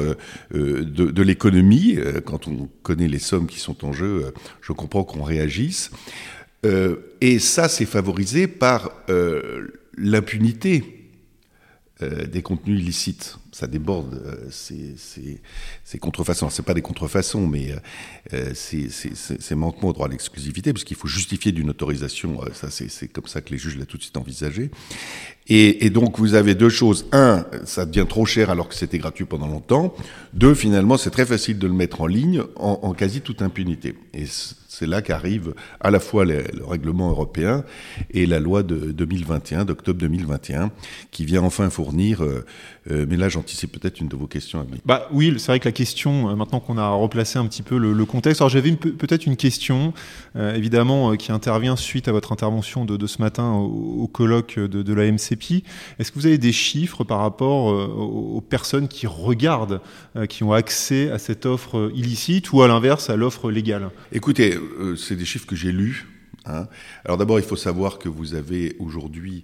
de, 0.51 1.21
l'économie. 1.23 1.97
Quand 2.25 2.47
on 2.47 2.69
connaît 2.83 3.07
les 3.07 3.19
sommes 3.19 3.47
qui 3.47 3.59
sont 3.59 3.83
en 3.85 3.93
jeu, 3.93 4.31
je 4.61 4.73
comprends 4.73 5.03
qu'on 5.03 5.23
réagisse. 5.23 5.91
Euh, 6.65 6.97
et 7.21 7.39
ça, 7.39 7.67
c'est 7.67 7.85
favorisé 7.85 8.47
par 8.47 8.91
l'impunité 9.97 11.00
des 12.03 12.41
contenus 12.41 12.79
illicites. 12.79 13.37
Ça 13.51 13.67
déborde 13.67 14.13
euh, 14.25 14.47
ces, 14.49 15.99
contrefaçons. 15.99 16.49
C'est 16.49 16.63
pas 16.63 16.73
des 16.73 16.81
contrefaçons, 16.81 17.47
mais 17.47 17.75
euh, 18.33 18.51
c'est 18.53 18.89
ces 18.89 19.55
manquements 19.55 19.89
au 19.89 19.93
droit 19.93 20.07
à 20.07 20.09
l'exclusivité, 20.09 20.71
parce 20.71 20.83
qu'il 20.83 20.97
faut 20.97 21.07
justifier 21.07 21.51
d'une 21.51 21.69
autorisation. 21.69 22.39
ça, 22.53 22.69
c'est 22.71 23.07
comme 23.07 23.27
ça 23.27 23.41
que 23.41 23.51
les 23.51 23.57
juges 23.57 23.77
l'ont 23.77 23.85
tout 23.85 23.97
de 23.97 24.03
suite 24.03 24.17
envisagé. 24.17 24.71
Et, 25.47 25.85
et, 25.85 25.89
donc, 25.89 26.17
vous 26.17 26.35
avez 26.35 26.55
deux 26.55 26.69
choses. 26.69 27.07
Un, 27.11 27.45
ça 27.65 27.85
devient 27.85 28.05
trop 28.07 28.25
cher 28.25 28.49
alors 28.49 28.69
que 28.69 28.75
c'était 28.75 28.99
gratuit 28.99 29.25
pendant 29.25 29.47
longtemps. 29.47 29.93
Deux, 30.33 30.53
finalement, 30.53 30.97
c'est 30.97 31.09
très 31.09 31.25
facile 31.25 31.59
de 31.59 31.67
le 31.67 31.73
mettre 31.73 32.01
en 32.01 32.07
ligne 32.07 32.41
en, 32.55 32.79
en 32.83 32.93
quasi 32.93 33.21
toute 33.21 33.41
impunité. 33.41 33.95
Et 34.13 34.25
c'est 34.27 34.85
là 34.87 35.01
qu'arrive 35.01 35.53
à 35.81 35.91
la 35.91 35.99
fois 35.99 36.23
le, 36.23 36.43
le, 36.53 36.65
règlement 36.65 37.09
européen 37.09 37.65
et 38.11 38.25
la 38.25 38.39
loi 38.39 38.63
de 38.63 38.91
2021, 38.91 39.65
d'octobre 39.65 39.99
2021, 39.99 40.71
qui 41.11 41.25
vient 41.25 41.43
enfin 41.43 41.69
fournir. 41.69 42.23
Euh, 42.23 42.45
euh, 42.89 43.05
là, 43.17 43.27
j'anticipe 43.41 43.71
peut-être 43.71 43.99
une 43.99 44.07
de 44.07 44.15
vos 44.15 44.27
questions. 44.27 44.65
Bah 44.85 45.07
oui, 45.11 45.33
c'est 45.37 45.47
vrai 45.47 45.59
que 45.59 45.67
la 45.67 45.71
question, 45.71 46.29
euh, 46.29 46.35
maintenant 46.35 46.59
qu'on 46.59 46.77
a 46.77 46.87
replacé 46.89 47.39
un 47.39 47.47
petit 47.47 47.63
peu 47.63 47.77
le, 47.77 47.91
le 47.91 48.05
contexte, 48.05 48.39
alors 48.41 48.49
j'avais 48.49 48.71
peut-être 48.71 49.25
une 49.25 49.35
question, 49.35 49.93
euh, 50.35 50.53
évidemment, 50.53 51.11
euh, 51.11 51.15
qui 51.15 51.31
intervient 51.31 51.75
suite 51.75 52.07
à 52.07 52.11
votre 52.11 52.31
intervention 52.31 52.85
de, 52.85 52.97
de 52.97 53.07
ce 53.07 53.19
matin 53.19 53.53
au, 53.53 54.03
au 54.03 54.07
colloque 54.07 54.59
de, 54.59 54.83
de 54.83 54.93
la 54.93 55.11
MCPI. 55.11 55.63
Est-ce 55.97 56.11
que 56.11 56.19
vous 56.19 56.27
avez 56.27 56.37
des 56.37 56.51
chiffres 56.51 57.03
par 57.03 57.19
rapport 57.19 57.65
aux, 57.65 58.37
aux 58.37 58.41
personnes 58.41 58.87
qui 58.87 59.07
regardent, 59.07 59.81
qui 60.29 60.43
ont 60.43 60.53
accès 60.53 61.09
à 61.09 61.17
cette 61.17 61.47
offre 61.47 61.91
illicite 61.95 62.51
ou 62.53 62.61
à 62.61 62.67
l'inverse 62.67 63.09
à 63.09 63.15
l'offre 63.15 63.49
légale? 63.49 63.89
Écoutez, 64.11 64.57
c'est 64.97 65.15
des 65.15 65.25
chiffres 65.25 65.47
que 65.47 65.55
j'ai 65.55 65.71
lus. 65.71 66.07
Hein. 66.45 66.67
Alors 67.05 67.17
d'abord, 67.17 67.39
il 67.39 67.45
faut 67.45 67.55
savoir 67.55 67.97
que 67.97 68.09
vous 68.09 68.35
avez 68.35 68.75
aujourd'hui 68.79 69.43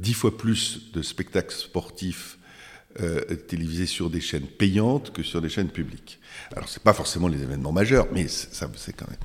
dix 0.00 0.14
fois 0.14 0.36
plus 0.36 0.92
de 0.92 1.02
spectacles 1.02 1.54
sportifs 1.54 2.37
euh, 3.00 3.20
télévisés 3.36 3.86
sur 3.86 4.10
des 4.10 4.20
chaînes 4.20 4.46
payantes 4.46 5.12
que 5.12 5.22
sur 5.22 5.40
des 5.40 5.48
chaînes 5.48 5.68
publiques. 5.68 6.18
Alors 6.52 6.68
c'est 6.68 6.82
pas 6.82 6.92
forcément 6.92 7.28
les 7.28 7.42
événements 7.42 7.72
majeurs, 7.72 8.08
mais 8.12 8.26
ça 8.28 8.68
c'est 8.76 8.92
quand 8.92 9.08
même 9.08 9.18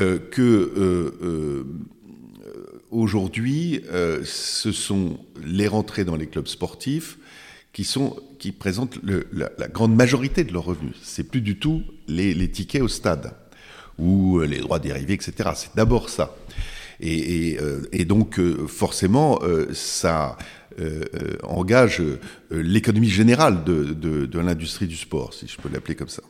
euh, 0.00 0.18
que 0.18 0.72
euh, 0.76 1.64
aujourd'hui 2.90 3.82
ce 4.24 4.70
sont 4.72 5.18
les 5.44 5.66
rentrées 5.66 6.04
dans 6.04 6.16
les 6.16 6.26
clubs 6.26 6.46
sportifs 6.46 7.18
qui 7.72 7.84
sont 7.84 8.16
qui 8.38 8.52
présentent 8.52 8.98
la, 9.32 9.68
grande 9.68 9.94
majorité 9.94 10.44
de 10.44 10.52
leurs 10.52 10.64
revenus. 10.64 10.94
C'est 11.02 11.24
plus 11.24 11.40
du 11.40 11.58
tout 11.58 11.82
les 12.06 12.50
tickets 12.50 12.82
au 12.82 12.88
stade 12.88 13.34
ou 13.98 14.40
les 14.40 14.58
droits 14.58 14.78
dérivés, 14.78 15.14
etc. 15.14 15.50
C'est 15.54 15.74
d'abord 15.74 16.08
ça. 16.08 16.36
Euh, 17.02 17.82
et 17.92 18.04
donc, 18.04 18.38
euh, 18.38 18.66
forcément, 18.66 19.40
euh, 19.42 19.72
ça 19.72 20.36
engage 21.42 22.02
l'économie 22.50 23.10
générale 23.10 23.64
de, 23.64 24.38
l'industrie 24.38 24.86
du 24.86 24.96
sport, 24.96 25.34
si 25.34 25.46
je 25.46 25.58
peux 25.58 25.68
l'appeler 25.68 25.94
comme 25.94 26.08
ça. 26.08 26.22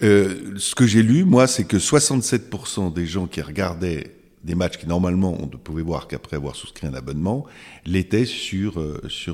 Ce 0.00 0.74
que 0.74 0.86
j'ai 0.86 1.02
lu, 1.02 1.24
moi, 1.24 1.46
c'est 1.46 1.64
que 1.64 1.78
67% 1.78 2.92
des 2.92 3.06
gens 3.06 3.26
qui 3.26 3.40
regardaient 3.40 4.14
des 4.44 4.54
matchs 4.54 4.76
qui 4.76 4.86
normalement 4.86 5.34
on 5.40 5.46
ne 5.46 5.56
pouvait 5.56 5.82
voir 5.82 6.06
qu'après 6.06 6.36
avoir 6.36 6.54
souscrit 6.54 6.86
un 6.86 6.92
abonnement, 6.92 7.46
l'étaient 7.86 8.26
sur, 8.26 8.78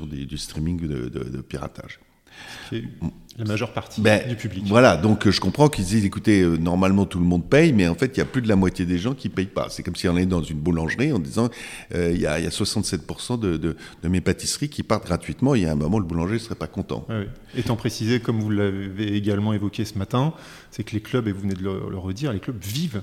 du 0.07 0.37
streaming 0.37 0.87
de 0.87 1.41
piratage. 1.41 1.99
La 3.37 3.43
majeure 3.43 3.73
partie 3.73 3.99
ben, 3.99 4.25
du 4.29 4.37
public. 4.37 4.63
Voilà, 4.67 4.95
donc 4.95 5.29
je 5.29 5.41
comprends 5.41 5.67
qu'ils 5.67 5.83
disent, 5.83 6.05
écoutez, 6.05 6.41
euh, 6.41 6.55
normalement 6.55 7.05
tout 7.05 7.19
le 7.19 7.25
monde 7.25 7.43
paye, 7.49 7.73
mais 7.73 7.85
en 7.87 7.95
fait, 7.95 8.15
il 8.15 8.19
y 8.19 8.21
a 8.21 8.25
plus 8.25 8.41
de 8.41 8.47
la 8.47 8.55
moitié 8.55 8.85
des 8.85 8.97
gens 8.97 9.13
qui 9.13 9.27
payent 9.27 9.45
pas. 9.45 9.67
C'est 9.69 9.83
comme 9.83 9.97
si 9.97 10.07
on 10.07 10.15
est 10.15 10.25
dans 10.25 10.41
une 10.41 10.59
boulangerie 10.59 11.11
en 11.11 11.19
disant, 11.19 11.49
euh, 11.93 12.11
il, 12.13 12.21
y 12.21 12.27
a, 12.27 12.39
il 12.39 12.45
y 12.45 12.47
a 12.47 12.51
67% 12.51 13.37
de, 13.37 13.57
de, 13.57 13.75
de, 14.03 14.07
mes 14.07 14.21
pâtisseries 14.21 14.69
qui 14.69 14.83
partent 14.83 15.05
gratuitement. 15.05 15.53
Il 15.53 15.63
y 15.63 15.65
a 15.65 15.73
un 15.73 15.75
moment, 15.75 15.99
le 15.99 16.05
boulanger 16.05 16.35
ne 16.35 16.39
serait 16.39 16.55
pas 16.55 16.67
content. 16.67 17.05
Oui. 17.09 17.25
Étant 17.57 17.75
précisé, 17.75 18.21
comme 18.21 18.39
vous 18.39 18.49
l'avez 18.49 19.17
également 19.17 19.51
évoqué 19.51 19.83
ce 19.83 19.97
matin, 19.97 20.33
c'est 20.71 20.85
que 20.85 20.93
les 20.93 21.01
clubs, 21.01 21.27
et 21.27 21.33
vous 21.33 21.41
venez 21.41 21.55
de 21.55 21.63
le, 21.63 21.89
le 21.89 21.97
redire, 21.97 22.31
les 22.31 22.39
clubs 22.39 22.61
vivent 22.63 23.01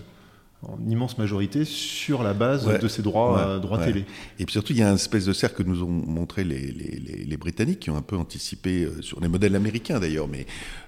en 0.63 0.79
immense 0.89 1.19
majorité 1.19 1.65
sur 1.65 2.23
la 2.23 2.35
base 2.35 2.67
ouais, 2.67 2.79
de 2.79 2.89
ces 2.89 3.03
droits, 3.03 3.35
ouais, 3.35 3.43
euh, 3.43 3.59
droits 3.59 3.79
ouais. 3.79 3.87
télé. 3.87 4.05
Et 4.39 4.45
puis 4.45 4.53
surtout, 4.53 4.73
il 4.73 4.79
y 4.79 4.83
a 4.83 4.91
un 4.91 4.95
espèce 4.95 5.25
de 5.25 5.33
cercle 5.33 5.65
que 5.65 5.69
nous 5.69 5.83
ont 5.83 5.89
montré 5.89 6.45
les, 6.45 6.61
les, 6.61 7.01
les, 7.05 7.25
les 7.25 7.37
Britanniques, 7.37 7.81
qui 7.81 7.91
ont 7.91 7.97
un 7.97 8.03
peu 8.03 8.17
anticipé 8.17 8.85
euh, 8.85 9.03
sur 9.03 9.21
les 9.21 9.29
modèles 9.29 9.57
américains 9.57 9.99
d'ailleurs, 9.99 10.29
mais 10.29 10.47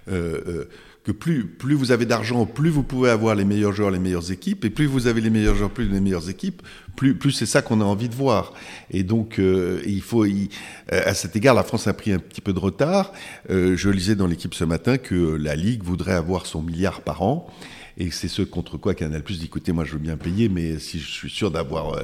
euh, 0.08 0.40
euh, 0.46 0.64
que 1.02 1.10
plus, 1.12 1.46
plus 1.46 1.74
vous 1.74 1.90
avez 1.90 2.06
d'argent, 2.06 2.46
plus 2.46 2.70
vous 2.70 2.84
pouvez 2.84 3.10
avoir 3.10 3.34
les 3.34 3.44
meilleurs 3.44 3.72
joueurs, 3.72 3.90
les 3.90 3.98
meilleures 3.98 4.30
équipes, 4.30 4.64
et 4.64 4.70
plus 4.70 4.86
vous 4.86 5.06
avez 5.08 5.20
les 5.20 5.28
meilleurs 5.28 5.56
joueurs, 5.56 5.70
plus 5.70 5.88
les 5.88 6.00
meilleures 6.00 6.30
équipes, 6.30 6.62
plus, 6.94 7.14
plus 7.16 7.32
c'est 7.32 7.44
ça 7.44 7.60
qu'on 7.60 7.80
a 7.80 7.84
envie 7.84 8.08
de 8.08 8.14
voir. 8.14 8.54
Et 8.90 9.02
donc, 9.02 9.38
euh, 9.38 9.82
il 9.86 10.00
faut, 10.02 10.24
il, 10.24 10.48
à 10.90 11.12
cet 11.14 11.34
égard, 11.34 11.54
la 11.54 11.64
France 11.64 11.88
a 11.88 11.94
pris 11.94 12.12
un 12.12 12.20
petit 12.20 12.40
peu 12.40 12.52
de 12.52 12.58
retard. 12.58 13.12
je 13.50 13.88
lisais 13.90 14.14
dans 14.14 14.28
l'équipe 14.28 14.54
ce 14.54 14.64
matin 14.64 14.96
que 14.96 15.36
la 15.36 15.56
Ligue 15.56 15.82
voudrait 15.82 16.14
avoir 16.14 16.46
son 16.46 16.62
milliard 16.62 17.02
par 17.02 17.22
an. 17.22 17.50
Et 17.96 18.10
c'est 18.10 18.28
ce 18.28 18.42
contre 18.42 18.76
quoi 18.76 18.94
Canal 18.94 19.22
Plus 19.22 19.38
dit 19.38 19.46
écoutez, 19.46 19.72
moi 19.72 19.84
je 19.84 19.92
veux 19.92 19.98
bien 19.98 20.16
payer, 20.16 20.48
mais 20.48 20.78
si 20.78 20.98
je 20.98 21.10
suis 21.10 21.30
sûr 21.30 21.50
d'avoir 21.50 21.94
euh, 21.94 22.02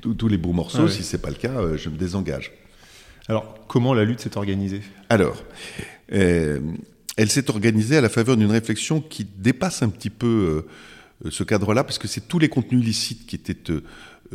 tous, 0.00 0.28
les 0.28 0.38
beaux 0.38 0.52
morceaux, 0.52 0.82
ah 0.82 0.84
oui. 0.84 0.92
si 0.92 1.02
c'est 1.02 1.18
pas 1.18 1.30
le 1.30 1.36
cas, 1.36 1.58
euh, 1.58 1.76
je 1.76 1.88
me 1.88 1.96
désengage. 1.96 2.52
Alors, 3.28 3.54
comment 3.68 3.94
la 3.94 4.04
lutte 4.04 4.20
s'est 4.20 4.36
organisée? 4.36 4.82
Alors, 5.08 5.42
euh, 6.12 6.60
elle 7.16 7.30
s'est 7.30 7.50
organisée 7.50 7.96
à 7.96 8.00
la 8.00 8.10
faveur 8.10 8.36
d'une 8.36 8.50
réflexion 8.50 9.00
qui 9.00 9.24
dépasse 9.24 9.82
un 9.82 9.88
petit 9.88 10.10
peu 10.10 10.66
euh, 11.24 11.30
ce 11.30 11.42
cadre-là, 11.42 11.84
parce 11.84 11.98
que 11.98 12.08
c'est 12.08 12.28
tous 12.28 12.38
les 12.38 12.48
contenus 12.48 12.84
licites 12.84 13.26
qui 13.26 13.36
étaient 13.36 13.56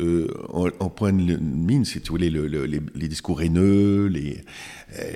euh, 0.00 0.28
en, 0.48 0.68
en, 0.80 0.88
point 0.88 1.12
de 1.12 1.36
mine, 1.36 1.84
si 1.84 2.00
tu 2.00 2.08
voulais, 2.08 2.30
le, 2.30 2.48
le, 2.48 2.64
les, 2.64 2.80
les, 2.96 3.06
discours 3.06 3.42
haineux, 3.42 4.06
les, 4.06 4.42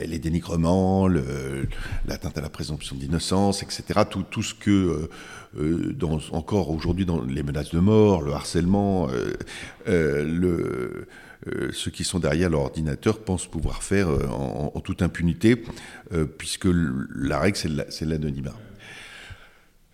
les 0.07 0.18
dénigrements, 0.20 1.09
l'atteinte 1.09 2.38
à 2.38 2.42
la 2.42 2.51
présomption 2.51 2.94
d'innocence, 2.94 3.64
etc. 3.64 4.03
Tout, 4.09 4.25
tout 4.31 4.42
ce 4.42 4.55
que, 4.55 5.09
dans, 5.57 6.19
encore 6.33 6.71
aujourd'hui, 6.71 7.05
dans 7.07 7.23
les 7.23 7.43
menaces 7.43 7.71
de 7.71 7.81
mort, 7.81 8.23
le 8.23 8.33
harcèlement, 8.33 9.09
euh, 9.11 9.35
euh, 9.88 11.71
ceux 11.73 11.90
qui 11.90 12.05
sont 12.05 12.19
derrière 12.19 12.51
leur 12.51 12.61
ordinateur 12.62 13.19
pensent 13.19 13.47
pouvoir 13.47 13.83
faire 13.83 14.09
en, 14.09 14.81
toute 14.81 15.03
impunité, 15.03 15.62
puisque 16.38 16.69
la 17.14 17.38
règle, 17.38 17.59
c'est 17.90 18.05
l'anonymat. 18.07 18.57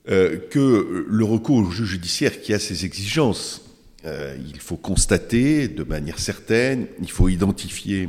que 0.06 1.06
le 1.08 1.24
recours 1.24 1.56
au 1.56 1.70
juge 1.70 1.88
judiciaire 1.88 2.40
qui 2.40 2.54
a 2.54 2.58
ses 2.58 2.84
exigences, 2.84 3.70
euh, 4.06 4.36
il 4.48 4.58
faut 4.60 4.76
constater 4.76 5.68
de 5.68 5.84
manière 5.84 6.18
certaine, 6.18 6.86
il 7.00 7.10
faut 7.10 7.28
identifier 7.28 8.08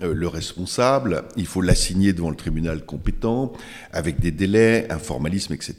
le 0.00 0.28
responsable, 0.28 1.24
il 1.36 1.46
faut 1.46 1.62
l'assigner 1.62 2.12
devant 2.12 2.30
le 2.30 2.36
tribunal 2.36 2.84
compétent, 2.84 3.52
avec 3.92 4.20
des 4.20 4.30
délais, 4.30 4.86
un 4.90 4.98
formalisme, 4.98 5.52
etc., 5.52 5.74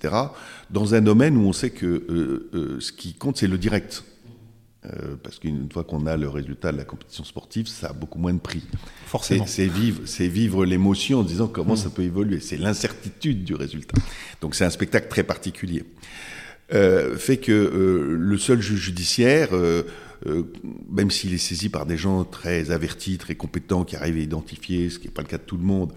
dans 0.70 0.96
un 0.96 1.02
domaine 1.02 1.38
où 1.38 1.42
on 1.42 1.54
sait 1.54 1.72
que 1.72 1.86
euh, 1.86 2.50
euh 2.54 2.80
ce 2.80 2.92
qui 2.92 3.14
compte, 3.14 3.38
c'est 3.38 3.48
le 3.48 3.58
direct. 3.58 4.04
Euh, 4.84 5.16
parce 5.22 5.38
qu'une 5.38 5.72
fois 5.72 5.84
qu'on 5.84 6.08
a 6.08 6.18
le 6.18 6.28
résultat 6.28 6.72
de 6.72 6.78
la 6.78 6.86
compétition 6.86 7.24
sportive, 7.24 7.68
ça 7.68 7.90
a 7.90 7.94
beaucoup 7.94 8.18
moins 8.18 8.34
de 8.34 8.40
prix. 8.40 8.64
Forcément. 9.06 9.46
C'est 9.46 9.68
vivre, 9.68 10.02
vivre 10.04 10.66
l'émotion 10.66 11.20
en 11.20 11.24
disant 11.24 11.48
comment 11.48 11.74
mmh. 11.74 11.78
ça 11.78 11.90
peut 11.92 12.02
évoluer. 12.02 12.40
C'est 12.40 12.58
l'incertitude 12.58 13.44
du 13.44 13.54
résultat. 13.54 13.94
Donc 14.42 14.56
c'est 14.56 14.66
un 14.66 14.72
spectacle 14.72 15.08
très 15.08 15.24
particulier 15.24 15.86
euh, 16.74 17.18
fait 17.18 17.38
que 17.38 17.52
euh, 17.52 18.16
le 18.18 18.38
seul 18.38 18.62
juge 18.62 18.80
judiciaire, 18.80 19.50
euh, 20.26 20.30
euh 20.30 20.44
même 20.90 21.10
s'il 21.10 21.34
est 21.34 21.38
saisi 21.38 21.70
par 21.70 21.86
des 21.86 21.98
gens 21.98 22.24
très 22.24 22.72
avertis, 22.72 23.18
très 23.18 23.36
compétents, 23.36 23.86
qui 23.86 23.96
arrivent 23.96 24.18
à 24.18 24.20
identifier, 24.20 24.90
ce 24.90 25.00
qui 25.00 25.08
n'est 25.08 25.14
pas 25.14 25.22
le 25.22 25.28
cas 25.28 25.38
de 25.38 25.44
tout 25.44 25.58
le 25.58 25.64
monde, 25.64 25.94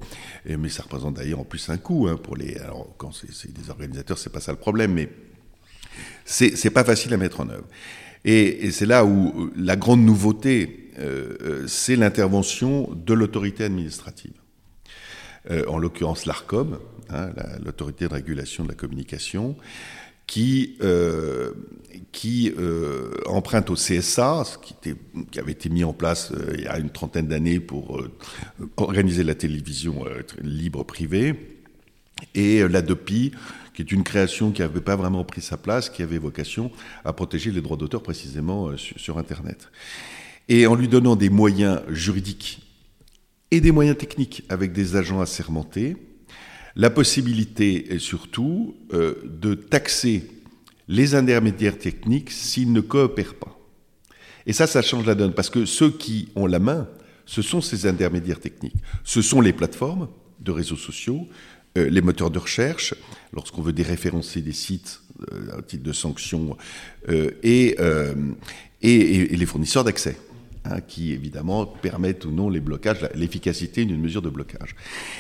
mais 0.47 0.69
ça 0.69 0.85
représente 0.85 1.15
d'ailleurs 1.15 1.41
en 1.41 1.45
plus 1.45 1.69
un 1.69 1.77
coût 1.77 2.07
hein, 2.09 2.17
pour 2.17 2.37
les. 2.37 2.57
Alors 2.59 2.95
quand 2.97 3.11
c'est 3.13 3.53
des 3.53 3.71
organisateurs, 3.71 4.19
c'est 4.19 4.31
pas 4.31 4.41
ça 4.41 4.53
le 4.53 4.59
problème, 4.59 4.93
mais 4.95 5.09
c'est 6.25 6.71
pas 6.71 6.85
facile 6.85 7.13
à 7.13 7.17
mettre 7.17 7.41
en 7.41 7.49
œuvre. 7.49 7.67
Et, 8.25 8.71
c'est 8.71 8.87
là 8.87 9.05
où 9.05 9.51
la 9.57 9.77
grande 9.77 10.03
nouveauté, 10.03 10.91
euh, 10.99 11.67
c'est 11.67 11.97
l'intervention 11.97 12.89
de 12.95 13.15
l'autorité 13.15 13.65
administrative. 13.65 14.33
en 15.69 15.79
l'occurrence 15.79 16.25
l'ARCOM, 16.25 16.79
hein, 17.11 17.31
l'autorité 17.65 18.09
de 18.09 18.15
régulation 18.15 18.65
de 18.65 18.69
la 18.69 18.75
communication, 18.75 19.57
qui, 20.27 20.77
euh, 20.83 21.53
qui 22.13 22.53
euh, 22.59 23.11
emprunte 23.27 23.71
au 23.71 23.75
CSA, 23.75 24.45
ce 24.45 24.59
qui, 24.59 24.75
avait 25.39 25.53
été 25.53 25.69
mis 25.69 25.85
en 25.85 25.93
place 25.93 26.33
euh, 26.33 26.55
il 26.57 26.65
y 26.65 26.67
a 26.67 26.79
une 26.79 26.91
trentaine 26.91 27.29
d'années 27.29 27.61
pour 27.61 27.99
euh, 27.99 28.11
organiser 28.77 29.25
la 29.25 29.35
télévision 29.35 30.07
euh, 30.07 30.23
libre 30.41 30.85
privée, 30.85 31.61
et 32.35 32.67
l'ADOPI, 32.67 33.33
qui 33.75 33.83
est 33.83 33.93
une 33.93 34.05
création 34.05 34.53
qui 34.53 34.63
n'avait 34.63 34.81
pas 34.81 34.97
vraiment 34.97 35.25
pris 35.25 35.43
sa 35.43 35.57
place, 35.57 35.91
qui 35.91 36.03
avait 36.03 36.19
vocation 36.19 36.71
à 37.05 37.13
protéger 37.13 37.51
les 37.51 37.61
droits 37.61 37.77
d'auteur 37.77 38.03
précisément 38.03 38.77
sur, 38.77 38.99
sur 38.99 39.19
Internet. 39.19 39.71
Et 40.49 40.67
en 40.67 40.75
lui 40.75 40.89
donnant 40.89 41.17
des 41.17 41.29
moyens 41.29 41.83
juridiques 41.89 42.63
et 43.51 43.61
des 43.61 43.73
moyens 43.73 43.99
techniques 43.99 44.45
avec 44.49 44.73
des 44.73 44.95
agents 44.97 45.21
assermentés, 45.21 45.97
la 46.77 46.91
possibilité 46.91 47.95
est 47.95 47.99
surtout 47.99 48.75
euh, 48.93 49.15
de 49.25 49.55
taxer 49.55 50.29
les 50.89 51.15
intermédiaires 51.15 51.79
techniques 51.79 52.31
s'ils 52.31 52.73
ne 52.73 52.81
coopèrent 52.81 53.37
pas. 53.37 53.59
Et 54.47 54.53
ça, 54.53 54.67
ça 54.67 54.83
change 54.83 55.07
la 55.07 55.15
donne, 55.15 55.33
parce 55.33 55.51
que 55.51 55.65
ceux 55.65 55.91
qui 55.91 56.29
ont 56.35 56.47
la 56.47 56.59
main 56.59 56.87
ce 57.27 57.43
sont 57.43 57.61
ces 57.61 57.87
intermédiaires 57.87 58.41
techniques. 58.41 58.77
Ce 59.03 59.23
sont 59.23 59.41
les 59.41 59.53
plateformes 59.53 60.09
de 60.41 60.53
réseaux 60.53 60.77
sociaux, 60.77 61.27
euh, 61.79 61.89
les 61.89 62.01
moteurs 62.01 62.31
de 62.31 62.39
recherche, 62.39 62.95
lorsqu'on 63.33 63.63
veut 63.63 63.73
déréférencer 63.73 64.41
des 64.43 64.53
sites 64.53 65.01
euh, 65.33 65.59
à 65.59 65.63
titre 65.63 65.83
de 65.83 65.93
sanction, 65.93 66.57
euh, 67.09 67.31
et, 67.43 67.77
euh, 67.81 68.15
et, 68.83 69.33
et 69.33 69.37
les 69.37 69.47
fournisseurs 69.47 69.85
d'accès. 69.85 70.19
Hein, 70.65 70.81
qui 70.81 71.13
évidemment 71.13 71.67
permettent 71.67 72.25
ou 72.25 72.31
non 72.31 72.49
les 72.49 72.61
blocages, 72.61 73.09
l'efficacité 73.15 73.85
d'une 73.85 74.01
mesure 74.01 74.23
de 74.23 74.31
blocage. 74.31 74.75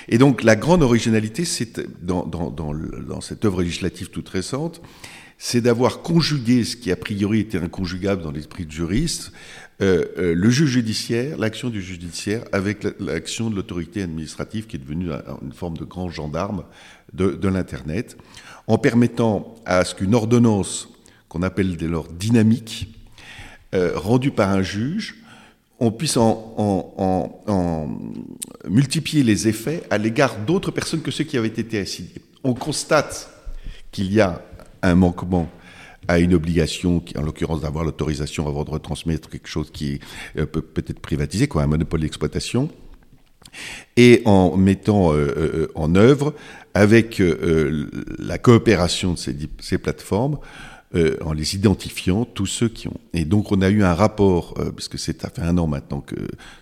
Et 0.09 0.19
donc 0.19 0.43
la 0.43 0.57
grande 0.57 0.83
originalité, 0.83 1.45
c'est 1.45 1.81
dans, 2.05 2.25
dans, 2.27 2.51
dans, 2.51 2.73
dans 2.75 3.21
cette 3.21 3.45
œuvre 3.45 3.63
législative 3.63 4.11
toute 4.11 4.29
récente, 4.29 4.81
c'est 5.37 5.61
d'avoir 5.61 6.01
conjugué 6.03 6.65
ce 6.65 6.77
qui 6.77 6.93
a 6.93 6.97
priori 6.97 7.41
était 7.41 7.59
inconjugable 7.59 8.23
dans 8.23 8.31
l'esprit 8.31 8.65
de 8.67 8.71
juriste, 8.71 9.33
euh, 9.83 10.05
euh, 10.17 10.35
le 10.35 10.49
juge 10.51 10.71
judiciaire, 10.71 11.37
l'action 11.37 11.69
du 11.71 11.83
judiciaire, 11.83 12.45
avec 12.53 12.85
la- 12.85 12.93
l'action 13.01 13.51
de 13.51 13.57
l'autorité 13.57 14.03
administrative 14.03 14.67
qui 14.67 14.77
est 14.77 14.79
devenue 14.79 15.13
un- 15.13 15.23
une 15.43 15.53
forme 15.53 15.77
de 15.77 15.85
grand 15.85 16.09
gendarme 16.09 16.63
de, 17.13 17.31
de 17.33 17.49
l'Internet, 17.49 18.17
en 18.69 18.79
permettant 18.79 19.57
à 19.67 19.85
ce 19.85 19.95
qu'une 19.97 20.15
ordonnance 20.15 20.89
qu'on 21.29 21.43
appelle 21.43 21.77
dès 21.77 21.89
lors 21.89 22.07
dynamique, 22.09 22.95
euh, 23.75 23.91
rendue 23.97 24.31
par 24.31 24.51
un 24.51 24.63
juge, 24.63 25.17
on 25.81 25.91
puisse 25.91 26.17
en, 26.17 27.89
multiplier 28.69 29.23
les 29.23 29.49
effets 29.49 29.83
à 29.91 29.99
l'égard 29.99 30.37
d'autres 30.47 30.71
personnes 30.71 31.03
que 31.03 31.11
ceux 31.11 31.25
qui 31.25 31.37
avaient 31.37 31.49
été 31.49 31.79
assignés. 31.79 32.11
On 32.43 32.55
constate 32.55 33.31
qu'il 33.91 34.13
y 34.13 34.21
a 34.21 34.43
un 34.83 34.95
manquement 34.95 35.49
à 36.09 36.19
une 36.19 36.35
obligation, 36.35 37.03
en 37.17 37.23
l'occurrence 37.23 37.63
d'avoir 37.63 37.85
l'autorisation 37.85 38.47
avant 38.47 38.65
de 38.65 38.71
retransmettre 38.71 39.31
quelque 39.31 39.49
chose 39.49 39.71
qui 39.71 40.01
euh, 40.37 40.45
peut 40.45 40.61
peut 40.61 40.85
être 40.87 41.01
privatisé, 41.01 41.49
quoi, 41.49 41.63
un 41.63 41.67
monopole 41.67 42.01
d'exploitation, 42.01 42.69
et 43.97 44.21
en 44.27 44.57
mettant 44.57 45.13
euh, 45.13 45.17
euh, 45.37 45.73
en 45.75 45.95
œuvre, 45.95 46.35
avec 46.75 47.23
la 48.19 48.37
coopération 48.37 49.15
de 49.15 49.19
ces 49.61 49.79
plateformes, 49.79 50.39
euh, 50.94 51.16
en 51.25 51.33
les 51.33 51.55
identifiant, 51.55 52.25
tous 52.25 52.47
ceux 52.47 52.68
qui 52.68 52.88
ont. 52.88 53.01
Et 53.12 53.25
donc 53.25 53.53
on 53.53 53.62
a 53.62 53.68
eu 53.68 53.83
un 53.83 53.94
rapport, 53.94 54.55
euh, 54.59 54.70
puisque 54.70 54.99
c'est 54.99 55.20
ça 55.20 55.31
fait 55.31 55.42
un 55.42 55.59
an 55.59 55.66
maintenant 55.66 56.01
que 56.01 56.14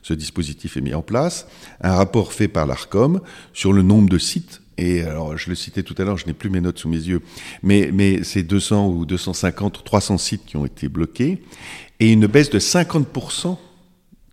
ce 0.03 0.15
dispositif 0.15 0.77
est 0.77 0.81
mis 0.81 0.95
en 0.95 1.03
place, 1.03 1.47
un 1.81 1.95
rapport 1.95 2.33
fait 2.33 2.49
par 2.49 2.67
l'ARCOM 2.67 3.21
sur 3.53 3.73
le 3.73 3.83
nombre 3.83 4.09
de 4.09 4.19
sites. 4.19 4.63
Et 4.79 5.03
alors, 5.03 5.37
je 5.37 5.51
le 5.51 5.55
citais 5.55 5.83
tout 5.83 5.95
à 5.99 6.05
l'heure, 6.05 6.17
je 6.17 6.27
n'ai 6.27 6.33
plus 6.33 6.49
mes 6.49 6.63
notes 6.63 6.79
sous 6.79 6.89
mes 6.89 6.97
yeux, 6.97 7.21
mais, 7.63 7.91
mais 7.93 8.25
c'est 8.25 8.43
200 8.43 8.89
ou 8.89 9.05
250 9.05 9.79
ou 9.79 9.83
300 9.83 10.17
sites 10.17 10.47
qui 10.47 10.57
ont 10.57 10.65
été 10.65 10.89
bloqués, 10.89 11.43
et 12.01 12.11
une 12.11 12.27
baisse 12.27 12.49
de 12.49 12.59
50% 12.59 13.59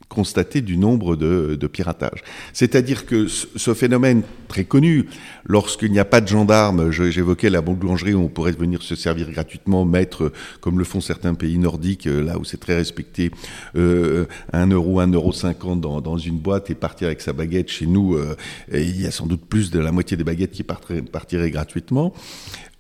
constaté 0.10 0.62
du 0.62 0.76
nombre 0.76 1.16
de, 1.16 1.56
de 1.56 1.68
piratages. 1.68 2.24
C'est-à-dire 2.52 3.06
que 3.06 3.28
ce, 3.28 3.74
phénomène 3.74 4.24
très 4.48 4.66
connu, 4.66 5.06
lorsqu'il 5.46 5.92
n'y 5.92 6.00
a 6.00 6.06
pas 6.06 6.20
de 6.20 6.28
gendarmes, 6.28 6.92
j'évoquais 6.92 7.50
la 7.50 7.62
boulangerie 7.62 8.16
où 8.16 8.24
on 8.24 8.28
pourrait 8.28 8.52
venir 8.52 8.82
se 8.82 8.96
servir 8.96 9.32
gratuitement, 9.32 9.86
mettre, 9.86 10.32
comme 10.62 10.80
le 10.80 10.84
font 10.84 11.00
certains 11.00 11.36
pays 11.36 11.60
nordiques, 11.60 12.08
euh, 12.08 12.24
là 12.24 12.38
où 12.40 12.44
c'est 12.44 12.60
très 12.60 12.76
respecté, 12.76 13.32
euh, 13.76 14.26
1 14.52 14.68
euro, 14.72 15.00
1 15.00 15.12
euro 15.14 15.32
50 15.32 15.80
dans, 15.80 16.02
dans 16.02 16.18
une 16.18 16.40
boîte 16.40 16.72
et 16.72 16.76
partir 16.76 17.08
avec 17.08 17.22
sa 17.22 17.32
baguette 17.32 17.70
chez 17.70 17.86
nous, 17.86 18.16
euh, 18.16 18.36
il 18.74 19.00
y 19.00 19.06
a 19.06 19.12
sans 19.12 19.28
doute 19.28 19.46
plus 19.46 19.70
de 19.70 19.80
la 19.80 19.92
moitié 19.92 20.18
des 20.18 20.24
baguettes 20.24 20.52
qui 20.52 20.64
partiraient, 20.64 21.04
partiraient 21.04 21.52
gratuitement. 21.52 22.14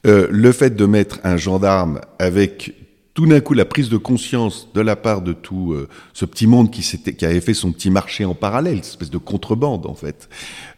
Euh, 0.08 0.28
le 0.32 0.54
fait 0.54 0.76
de 0.76 0.86
mettre 0.86 1.20
un 1.26 1.36
gendarme 1.36 2.00
avec 2.20 2.74
tout 3.20 3.26
d'un 3.26 3.42
coup 3.42 3.54
la 3.54 3.66
prise 3.66 3.90
de 3.90 3.98
conscience 3.98 4.70
de 4.74 4.80
la 4.80 4.96
part 4.96 5.22
de 5.22 5.34
tout 5.34 5.74
euh, 5.74 5.90
ce 6.14 6.24
petit 6.24 6.48
monde 6.48 6.72
qui, 6.72 6.82
s'était, 6.82 7.14
qui 7.14 7.26
avait 7.26 7.42
fait 7.42 7.54
son 7.54 7.74
petit 7.74 7.90
marché 7.90 8.24
en 8.24 8.34
parallèle, 8.34 8.76
une 8.76 8.80
espèce 8.80 9.10
de 9.10 9.18
contrebande 9.18 9.88
en 9.88 9.94
fait, 9.94 10.30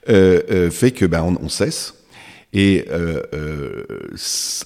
euh, 0.09 0.41
euh, 0.49 0.71
fait 0.71 0.89
que 0.89 1.05
ben 1.05 1.21
on, 1.21 1.37
on 1.45 1.49
cesse. 1.49 1.93
Et 2.51 2.85
euh, 2.89 3.21
euh, 3.35 3.85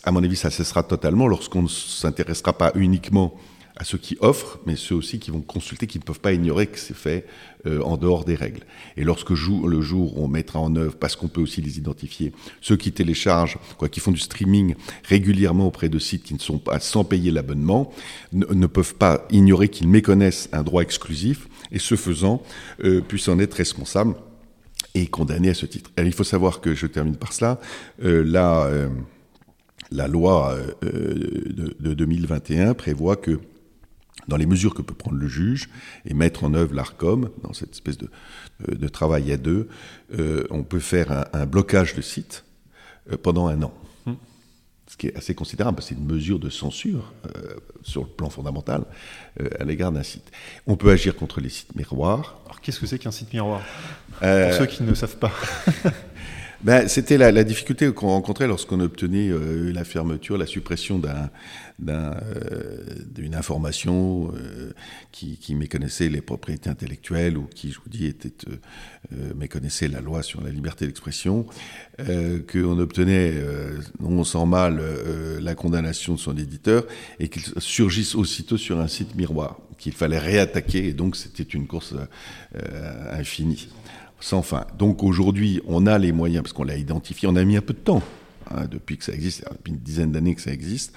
à 0.05 0.13
mon 0.13 0.23
avis, 0.23 0.37
ça 0.37 0.51
cessera 0.51 0.83
totalement 0.83 1.27
lorsqu'on 1.27 1.63
ne 1.63 1.67
s'intéressera 1.67 2.57
pas 2.57 2.71
uniquement 2.75 3.35
à 3.77 3.83
ceux 3.83 3.97
qui 3.97 4.17
offrent, 4.21 4.59
mais 4.65 4.75
ceux 4.75 4.95
aussi 4.95 5.19
qui 5.19 5.31
vont 5.31 5.41
consulter, 5.41 5.85
qui 5.85 5.99
ne 5.99 6.03
peuvent 6.03 6.19
pas 6.19 6.31
ignorer 6.31 6.67
que 6.67 6.79
c'est 6.79 6.95
fait 6.95 7.25
euh, 7.65 7.81
en 7.81 7.97
dehors 7.97 8.23
des 8.23 8.35
règles. 8.35 8.61
Et 8.95 9.03
lorsque 9.03 9.31
le 9.31 9.81
jour 9.81 10.17
on 10.17 10.27
mettra 10.27 10.59
en 10.59 10.75
œuvre, 10.75 10.95
parce 10.95 11.15
qu'on 11.15 11.27
peut 11.27 11.41
aussi 11.41 11.61
les 11.61 11.77
identifier, 11.77 12.31
ceux 12.61 12.77
qui 12.77 12.93
téléchargent, 12.93 13.57
quoi, 13.77 13.89
qui 13.89 13.99
font 13.99 14.11
du 14.11 14.19
streaming 14.19 14.75
régulièrement 15.03 15.67
auprès 15.67 15.89
de 15.89 15.99
sites 15.99 16.23
qui 16.23 16.33
ne 16.33 16.39
sont 16.39 16.57
pas 16.57 16.79
sans 16.79 17.03
payer 17.03 17.31
l'abonnement, 17.31 17.91
ne, 18.31 18.67
peuvent 18.67 18.95
pas 18.95 19.25
ignorer 19.29 19.67
qu'ils 19.67 19.89
méconnaissent 19.89 20.47
un 20.53 20.63
droit 20.63 20.81
exclusif, 20.81 21.49
et 21.71 21.79
ce 21.79 21.95
faisant, 21.95 22.41
euh, 22.83 23.01
puissent 23.01 23.27
en 23.27 23.39
être 23.39 23.55
responsables 23.55 24.15
et 24.93 25.07
condamnés 25.07 25.49
à 25.49 25.53
ce 25.53 25.65
titre. 25.65 25.91
Alors, 25.97 26.07
il 26.07 26.13
faut 26.13 26.23
savoir 26.23 26.61
que, 26.61 26.73
je 26.73 26.87
termine 26.87 27.17
par 27.17 27.33
cela, 27.33 27.59
euh, 28.03 28.23
la, 28.25 28.65
euh, 28.65 28.87
la 29.91 30.07
loi 30.07 30.57
de 30.81 31.93
2021 31.93 32.73
prévoit 32.73 33.17
que 33.17 33.39
dans 34.27 34.37
les 34.37 34.45
mesures 34.45 34.73
que 34.73 34.81
peut 34.81 34.93
prendre 34.95 35.17
le 35.17 35.27
juge 35.27 35.69
et 36.05 36.13
mettre 36.13 36.43
en 36.43 36.53
œuvre 36.53 36.73
l'ARCOM, 36.73 37.29
dans 37.43 37.53
cette 37.53 37.71
espèce 37.73 37.97
de, 37.97 38.09
de- 38.67 38.75
de 38.75 38.87
travail 38.87 39.31
à 39.31 39.37
deux, 39.37 39.67
euh, 40.17 40.45
on 40.49 40.63
peut 40.63 40.79
faire 40.79 41.11
un, 41.11 41.25
un 41.33 41.45
blocage 41.45 41.95
de 41.95 42.01
site 42.01 42.43
euh, 43.11 43.17
pendant 43.17 43.47
un 43.47 43.61
an. 43.63 43.73
Ce 44.87 44.97
qui 44.97 45.07
est 45.07 45.17
assez 45.17 45.33
considérable, 45.33 45.81
c'est 45.81 45.95
une 45.95 46.05
mesure 46.05 46.37
de 46.37 46.47
censure 46.51 47.11
euh, 47.25 47.55
sur 47.81 48.01
le 48.03 48.07
plan 48.07 48.29
fondamental 48.29 48.83
euh, 49.41 49.49
à 49.59 49.63
l'égard 49.63 49.91
d'un 49.91 50.03
site. 50.03 50.31
On 50.67 50.77
peut 50.77 50.91
agir 50.91 51.15
contre 51.15 51.41
les 51.41 51.49
sites 51.49 51.75
miroirs. 51.75 52.37
Alors 52.45 52.61
qu'est-ce 52.61 52.79
que 52.79 52.85
c'est 52.85 52.99
qu'un 52.99 53.09
site 53.09 53.33
miroir? 53.33 53.61
Euh, 54.21 54.49
Pour 54.49 54.57
ceux 54.59 54.65
qui 54.67 54.83
ne 54.83 54.93
savent 54.93 55.17
pas. 55.17 55.31
Ben, 56.65 56.87
c'était 56.87 57.19
la, 57.19 57.43
difficulté 57.43 57.93
qu'on 57.93 58.07
rencontrait 58.07 58.47
lorsqu'on 58.47 58.79
obtenait 58.79 59.29
euh, 59.29 59.71
la 59.71 59.83
fermeture, 59.83 60.35
la 60.35 60.47
suppression 60.47 60.99
euh, 60.99 62.57
d'une 63.05 63.35
information 63.35 64.33
euh, 64.35 64.73
qui, 65.11 65.53
méconnaissait 65.53 66.09
les 66.09 66.21
propriétés 66.21 66.67
intellectuelles 66.67 67.37
ou 67.37 67.45
qui, 67.45 67.71
je 67.71 67.77
vous 67.77 67.89
dis, 67.89 68.11
méconnaissait 69.35 69.87
la 69.87 70.01
loi 70.01 70.23
sur 70.23 70.41
la 70.41 70.49
liberté 70.49 70.87
d'expression, 70.87 71.45
qu'on 71.99 72.79
obtenait 72.79 73.33
non 73.99 74.23
sans 74.23 74.47
mal 74.47 74.81
la 75.39 75.53
condamnation 75.53 76.15
de 76.15 76.19
son 76.19 76.35
éditeur 76.35 76.87
et 77.19 77.29
qu'il 77.29 77.43
surgisse 77.59 78.15
aussitôt 78.15 78.57
sur 78.57 78.79
un 78.79 78.87
site 78.87 79.13
miroir 79.13 79.59
qu'il 79.77 79.93
fallait 79.93 80.17
réattaquer 80.17 80.87
et 80.87 80.93
donc 80.93 81.15
c'était 81.15 81.43
une 81.43 81.67
course 81.67 81.93
infinie 83.11 83.67
sans 84.19 84.41
fin. 84.41 84.65
Donc 84.77 85.03
aujourd'hui, 85.03 85.61
on 85.65 85.87
a 85.87 85.97
les 85.97 86.11
moyens, 86.11 86.43
parce 86.43 86.53
qu'on 86.53 86.63
l'a 86.63 86.77
identifié, 86.77 87.27
on 87.27 87.35
a 87.35 87.43
mis 87.43 87.57
un 87.57 87.61
peu 87.61 87.73
de 87.73 87.79
temps, 87.79 88.01
hein, 88.51 88.65
depuis 88.69 88.97
que 88.97 89.03
ça 89.03 89.13
existe, 89.13 89.43
depuis 89.51 89.71
une 89.71 89.79
dizaine 89.79 90.11
d'années 90.11 90.35
que 90.35 90.41
ça 90.41 90.51
existe, 90.51 90.93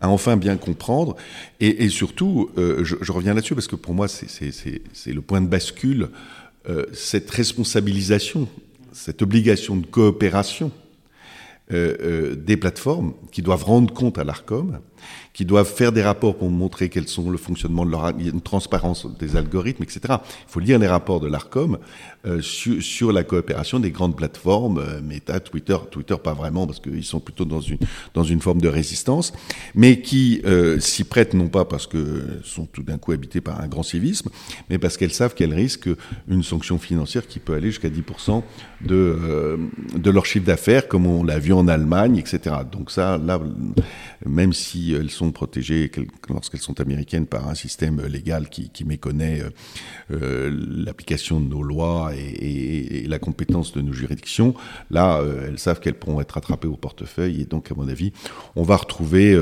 à 0.00 0.08
enfin 0.08 0.36
bien 0.36 0.56
comprendre. 0.56 1.16
Et, 1.60 1.84
et 1.84 1.88
surtout, 1.88 2.50
euh, 2.58 2.84
je, 2.84 3.12
reviens 3.12 3.34
là-dessus, 3.34 3.54
parce 3.54 3.68
que 3.68 3.76
pour 3.76 3.94
moi, 3.94 4.08
c'est 4.08 5.12
le 5.12 5.20
point 5.20 5.40
de 5.40 5.48
bascule, 5.48 6.08
euh, 6.68 6.86
cette 6.92 7.30
responsabilisation, 7.30 8.48
cette 8.92 9.22
obligation 9.22 9.76
de 9.76 9.86
coopération 9.86 10.70
euh, 11.72 11.96
euh, 12.00 12.34
des 12.34 12.56
plateformes 12.56 13.14
qui 13.30 13.40
doivent 13.40 13.64
rendre 13.64 13.94
compte 13.94 14.18
à 14.18 14.24
l'ARCOM, 14.24 14.80
qui 15.32 15.44
doivent 15.44 15.72
faire 15.72 15.92
des 15.92 16.02
rapports 16.02 16.36
pour 16.36 16.50
montrer 16.50 16.88
quels 16.88 17.08
sont 17.08 17.30
le 17.30 17.38
fonctionnement 17.38 17.84
de 17.86 17.90
leur 17.90 18.10
y 18.20 18.26
a 18.26 18.30
une 18.30 18.40
transparence 18.40 19.06
des 19.18 19.36
algorithmes, 19.36 19.82
etc. 19.82 20.00
Il 20.10 20.18
faut 20.48 20.60
lire 20.60 20.78
les 20.78 20.86
rapports 20.86 21.20
de 21.20 21.28
l'ARCOM 21.28 21.78
euh, 22.24 22.40
sur, 22.40 23.12
la 23.12 23.24
coopération 23.24 23.80
des 23.80 23.90
grandes 23.90 24.16
plateformes, 24.16 24.78
euh, 24.78 25.00
Meta, 25.02 25.40
Twitter, 25.40 25.76
Twitter 25.90 26.14
pas 26.22 26.34
vraiment 26.34 26.66
parce 26.66 26.78
qu'ils 26.78 27.02
sont 27.04 27.18
plutôt 27.18 27.44
dans 27.44 27.60
une 27.60 27.78
dans 28.14 28.22
une 28.22 28.40
forme 28.40 28.60
de 28.60 28.68
résistance, 28.68 29.32
mais 29.74 30.00
qui 30.00 30.40
euh, 30.44 30.78
s'y 30.78 31.02
prêtent 31.02 31.34
non 31.34 31.48
pas 31.48 31.64
parce 31.64 31.88
que 31.88 32.22
sont 32.44 32.66
tout 32.66 32.84
d'un 32.84 32.96
coup 32.96 33.10
habités 33.10 33.40
par 33.40 33.60
un 33.60 33.66
grand 33.66 33.82
civisme, 33.82 34.30
mais 34.70 34.78
parce 34.78 34.96
qu'elles 34.96 35.12
savent 35.12 35.34
qu'elles 35.34 35.54
risquent 35.54 35.90
une 36.28 36.44
sanction 36.44 36.78
financière 36.78 37.26
qui 37.26 37.40
peut 37.40 37.54
aller 37.54 37.68
jusqu'à 37.68 37.88
10% 37.88 38.42
de 38.82 39.58
de 39.94 40.10
leur 40.10 40.26
chiffre 40.26 40.46
d'affaires, 40.46 40.86
comme 40.86 41.06
on 41.06 41.24
l'a 41.24 41.38
vu 41.38 41.52
en 41.52 41.66
Allemagne, 41.66 42.18
etc. 42.18 42.54
Donc 42.70 42.90
ça, 42.90 43.18
là, 43.18 43.40
même 44.24 44.52
si 44.52 44.91
elles 44.92 45.10
sont 45.10 45.32
protégées 45.32 45.90
quel- 45.92 46.06
lorsqu'elles 46.28 46.60
sont 46.60 46.80
américaines 46.80 47.26
par 47.26 47.48
un 47.48 47.54
système 47.54 48.00
légal 48.06 48.48
qui, 48.48 48.84
méconnaît 48.84 49.42
euh, 49.42 49.50
euh, 50.10 50.84
l'application 50.84 51.40
de 51.40 51.48
nos 51.48 51.62
lois 51.62 52.12
et, 52.14 53.06
la 53.06 53.18
compétence 53.18 53.72
de 53.72 53.80
nos 53.80 53.92
juridictions, 53.92 54.54
là, 54.90 55.18
euh, 55.18 55.48
elles 55.48 55.58
savent 55.58 55.80
qu'elles 55.80 55.98
pourront 55.98 56.20
être 56.20 56.36
attrapées 56.36 56.68
au 56.68 56.76
portefeuille 56.76 57.42
et 57.42 57.44
donc, 57.44 57.70
à 57.70 57.74
mon 57.74 57.88
avis, 57.88 58.12
on 58.56 58.62
va 58.62 58.76
retrouver 58.76 59.38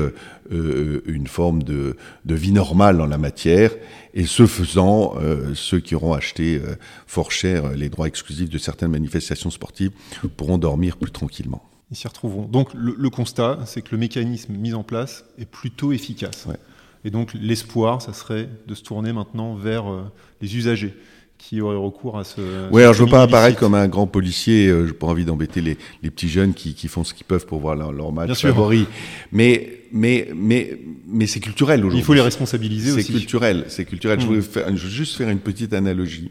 une 0.49 1.27
forme 1.27 1.63
de, 1.63 1.95
vie 2.25 2.51
normale 2.51 3.01
en 3.01 3.07
la 3.07 3.17
matière. 3.17 3.71
Et 4.13 4.25
ce 4.25 4.45
faisant, 4.45 5.15
ceux 5.53 5.79
qui 5.79 5.95
auront 5.95 6.13
acheté 6.13 6.59
fort 7.07 7.31
cher 7.31 7.71
les 7.71 7.89
droits 7.89 8.07
exclusifs 8.07 8.49
de 8.49 8.57
certaines 8.57 8.91
manifestations 8.91 9.51
sportives 9.51 9.91
pourront 10.35 10.57
dormir 10.57 10.97
plus 10.97 11.11
tranquillement. 11.11 11.70
Ils 11.91 11.97
s'y 11.97 12.07
retrouveront. 12.07 12.45
Donc 12.45 12.69
le, 12.73 12.95
le 12.97 13.09
constat, 13.09 13.59
c'est 13.65 13.81
que 13.81 13.89
le 13.91 13.97
mécanisme 13.97 14.53
mis 14.53 14.73
en 14.73 14.83
place 14.83 15.25
est 15.37 15.45
plutôt 15.49 15.91
efficace. 15.91 16.45
Ouais. 16.47 16.55
Et 17.03 17.09
donc 17.11 17.31
l'espoir, 17.33 18.01
ça 18.01 18.13
serait 18.13 18.47
de 18.67 18.75
se 18.75 18.83
tourner 18.83 19.11
maintenant 19.11 19.55
vers 19.55 19.91
euh, 19.91 20.03
les 20.41 20.55
usagers 20.55 20.93
qui 21.37 21.59
auraient 21.59 21.75
recours 21.75 22.19
à 22.19 22.23
ce. 22.23 22.69
Ouais, 22.69 22.83
alors 22.83 22.93
je 22.93 23.03
veux 23.03 23.09
pas 23.09 23.23
apparaître 23.23 23.59
comme 23.59 23.73
un 23.73 23.87
grand 23.87 24.05
policier. 24.07 24.67
Euh, 24.67 24.85
j'ai 24.87 24.93
pas 24.93 25.07
envie 25.07 25.25
d'embêter 25.25 25.59
les, 25.59 25.77
les 26.03 26.11
petits 26.11 26.29
jeunes 26.29 26.53
qui, 26.53 26.75
qui 26.75 26.87
font 26.87 27.03
ce 27.03 27.13
qu'ils 27.15 27.25
peuvent 27.25 27.47
pour 27.47 27.59
voir 27.59 27.75
leur, 27.75 27.91
leur 27.91 28.11
match 28.11 28.27
Bien 28.27 28.35
sûr. 28.35 28.49
favori. 28.49 28.85
Mais 29.31 29.79
mais 29.91 30.29
mais 30.35 30.79
mais 31.07 31.25
c'est 31.27 31.39
culturel 31.39 31.79
aujourd'hui. 31.79 31.99
Il 31.99 32.05
faut 32.05 32.13
les 32.13 32.21
responsabiliser 32.21 32.91
C'est 32.91 32.99
aussi. 32.99 33.11
culturel, 33.13 33.65
c'est 33.69 33.85
culturel. 33.85 34.19
Je, 34.21 34.25
Mm. 34.25 34.29
voulais 34.29 34.41
faire- 34.43 34.67
je 34.77 34.83
veux 34.83 34.89
juste 34.91 35.17
faire 35.17 35.29
une 35.29 35.39
petite 35.39 35.73
analogie. 35.73 36.29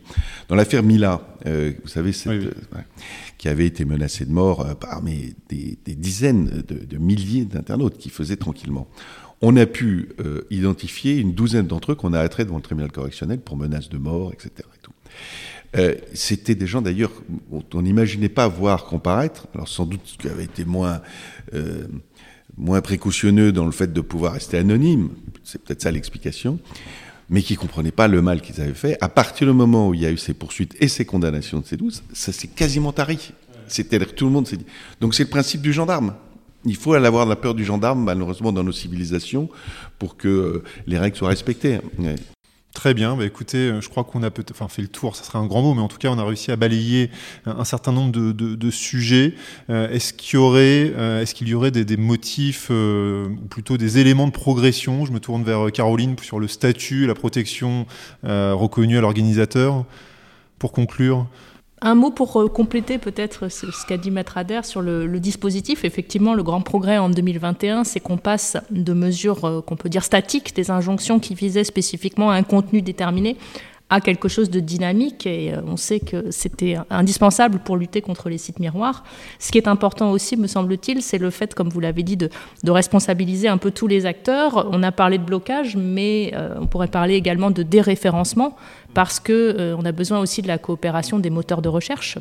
Dans 0.49 0.55
l'affaire 0.55 0.85
Mila, 0.85 1.27
euh, 1.45 1.73
vous 1.83 1.89
savez, 1.89 2.13
Oui, 2.27 2.39
oui. 2.39 2.47
euh, 2.47 2.77
ouais, 2.77 2.85
qui 3.41 3.49
avait 3.49 3.65
été 3.65 3.87
menacée 3.87 4.27
de 4.27 4.33
mort 4.33 4.67
euh, 4.67 4.75
par 4.75 5.03
mais, 5.03 5.33
des, 5.49 5.79
dizaines 5.87 6.63
de, 6.69 6.99
milliers 6.99 7.47
d'internautes 7.47 7.97
qui 7.97 8.11
faisaient 8.11 8.37
tranquillement. 8.37 8.87
On 9.41 9.57
a 9.57 9.65
pu 9.65 10.11
euh, 10.21 10.43
identifier 10.51 11.17
une 11.17 11.33
douzaine 11.33 11.67
d'entre 11.67 11.93
eux 11.93 11.95
qu'on 11.95 12.13
a 12.13 12.21
attraits 12.21 12.47
devant 12.47 12.59
le 12.59 12.63
tribunal 12.63 12.93
correctionnel 12.93 13.41
pour 13.41 13.57
menaces 13.57 13.89
de 13.89 13.97
mort, 13.97 14.35
etc. 14.35 14.69
Euh, 15.77 15.95
C'était 16.13 16.55
des 16.55 16.67
gens 16.67 16.83
d'ailleurs 16.83 17.13
on 17.51 17.81
n'imaginait 17.81 18.29
pas 18.29 18.47
voir 18.47 18.85
comparaître. 18.85 19.47
Alors 19.55 19.69
sans 19.69 19.87
doute 19.87 20.03
qu'ils 20.19 20.31
avaient 20.31 20.45
été 20.45 20.67
moins 20.67 21.01
moins 22.59 22.83
précautionneux 22.83 23.53
dans 23.53 23.65
le 23.65 23.73
fait 23.73 23.91
de 23.91 24.01
pouvoir 24.03 24.35
rester 24.35 24.59
anonymes. 24.59 25.13
C'est 25.45 25.65
peut-être 25.65 25.81
ça 25.81 25.91
l'explication. 25.91 26.59
Mais 27.31 27.43
qui 27.43 27.57
comprenaient 27.57 27.93
pas 27.93 28.09
le 28.09 28.21
mal 28.21 28.43
qu'ils 28.43 28.61
avaient 28.61 28.75
fait. 28.75 28.99
À 29.01 29.09
partir 29.09 29.47
du 29.47 29.53
moment 29.53 29.89
où 29.89 29.95
il 29.95 30.01
y 30.01 30.07
a 30.07 30.11
eu 30.11 30.19
ces 30.19 30.35
poursuites 30.35 30.77
et 30.81 30.89
ces 30.89 31.05
condamnations 31.07 31.61
de 31.61 31.67
ces 31.67 31.77
douze, 31.77 32.03
ça 32.13 32.33
s'est 32.33 32.49
quasiment 32.49 32.93
tari. 32.93 33.33
C'est-à-dire 33.69 34.09
que 34.09 34.15
tout 34.15 34.27
le 34.27 34.33
monde 34.33 34.47
s'est 34.47 34.57
dit. 34.57 34.67
Donc 35.01 35.15
c'est 35.15 35.23
le 35.23 35.31
principe 35.31 35.63
du 35.63 35.73
gendarme. 35.73 36.15
Il 36.65 36.77
faut 36.77 36.93
avoir 36.93 37.25
la 37.25 37.37
peur 37.37 37.55
du 37.55 37.65
gendarme, 37.65 38.05
malheureusement, 38.05 38.53
dans 38.53 38.65
nos 38.65 38.73
civilisations, 38.73 39.49
pour 39.99 40.17
que 40.17 40.29
euh, 40.29 40.65
les 40.87 40.99
règles 40.99 41.17
soient 41.17 41.29
respectées. 41.29 41.79
Ouais. 41.99 42.17
Très 42.75 42.95
bien, 42.95 43.17
bah 43.17 43.27
écoutez, 43.27 43.59
euh, 43.59 43.81
je 43.81 43.89
crois 43.89 44.05
qu'on 44.05 44.23
a 44.23 44.31
peut-être 44.31 44.53
enfin, 44.53 44.69
fait 44.69 44.81
le 44.81 44.87
tour, 44.89 45.17
ça 45.17 45.25
serait 45.25 45.41
un 45.41 45.47
grand 45.47 45.61
mot, 45.61 45.75
mais 45.75 45.81
en 45.81 45.89
tout 45.89 45.99
cas, 45.99 46.09
on 46.09 46.19
a 46.19 46.25
réussi 46.25 46.53
à 46.53 46.57
balayer 46.57 47.11
un, 47.45 47.65
certain 47.65 47.91
nombre 47.91 48.13
de, 48.13 48.71
sujets. 48.71 49.35
Euh, 49.71 49.91
est-ce 49.91 50.13
qu'il 50.13 50.39
y 50.39 50.41
aurait, 50.41 50.93
euh, 50.97 51.21
est-ce 51.21 51.35
qu'il 51.35 51.49
y 51.49 51.55
aurait 51.55 51.73
des, 51.73 51.97
motifs, 51.97 52.71
ou 52.71 53.47
plutôt 53.51 53.77
des 53.77 53.99
éléments 53.99 54.29
de 54.29 54.33
progression? 54.33 55.05
Je 55.05 55.11
me 55.11 55.19
tourne 55.19 55.43
vers 55.43 55.73
Caroline 55.73 56.15
sur 56.23 56.39
le 56.39 56.47
statut, 56.47 57.07
la 57.07 57.15
protection 57.15 57.87
reconnue 58.23 58.99
à 58.99 59.01
l'organisateur. 59.01 59.85
Pour 60.61 60.73
conclure, 60.73 61.27
Un 61.83 61.95
mot 61.95 62.11
pour 62.11 62.39
euh, 62.39 62.49
compléter 62.49 62.99
peut-être 62.99 63.49
ce, 63.49 63.67
qu'a 63.87 63.97
dit 63.97 64.11
Maître 64.11 64.37
Adair 64.37 64.67
sur 64.67 64.83
le, 64.83 65.19
dispositif. 65.19 65.85
Effectivement, 65.85 66.35
le 66.35 66.43
grand 66.43 66.61
progrès 66.61 66.99
en 66.99 67.09
2021, 67.09 67.85
c'est 67.85 68.01
qu'on 68.01 68.19
passe 68.19 68.59
de 68.71 68.93
mesures 68.93 69.45
euh, 69.47 69.61
qu'on 69.63 69.77
peut 69.77 69.89
dire 69.89 70.05
statiques, 70.05 70.55
des 70.55 70.71
injonctions 70.71 71.19
qui 71.19 71.35
visaient 71.35 71.65
spécifiquement 71.65 72.31
un 72.31 72.43
contenu 72.43 72.83
déterminé, 72.83 73.39
à 73.91 74.01
quelque 74.01 74.29
chose 74.29 74.51
de 74.51 74.61
dynamique. 74.61 75.27
Et 75.27 75.53
euh, 75.53 75.61
on 75.67 75.77
sait 75.77 76.01
que 76.01 76.31
c'était 76.31 76.77
indispensable 76.89 77.59
pour 77.59 77.77
lutter 77.77 78.01
contre 78.01 78.29
les 78.29 78.39
sites 78.39 78.61
miroirs. 78.61 79.05
Ce 79.39 79.51
qui 79.51 79.59
est 79.59 79.69
important 79.69 80.13
aussi, 80.13 80.37
me 80.37 80.47
semble-t-il, 80.47 81.03
c'est 81.03 81.19
le 81.19 81.31
fait, 81.31 81.55
comme 81.55 81.69
vous 81.69 81.81
l'avez 81.81 82.03
dit, 82.03 82.17
de, 82.17 82.31
de 82.63 82.71
responsabiliser 82.71 83.49
un 83.49 83.59
peu 83.59 83.71
tous 83.71 83.87
les 83.87 84.07
acteurs. 84.07 84.69
On 84.73 84.83
a 84.83 84.93
parlé 84.93 85.19
de 85.19 85.25
blocage, 85.25 85.77
mais 85.77 86.33
euh, 86.35 86.55
on 86.61 86.67
pourrait 86.67 86.89
parler 86.89 87.15
également 87.15 87.51
de 87.51 87.63
déréférencement 87.63 88.57
parce 88.95 89.21
que 89.21 89.33
euh, 89.33 89.77
on 89.79 89.85
a 89.85 89.93
besoin 89.93 90.21
aussi 90.21 90.43
de 90.43 90.49
la 90.49 90.59
coopération 90.59 91.19
des 91.19 91.31
moteurs 91.31 91.63
de 91.63 91.69
recherche. 91.69 92.19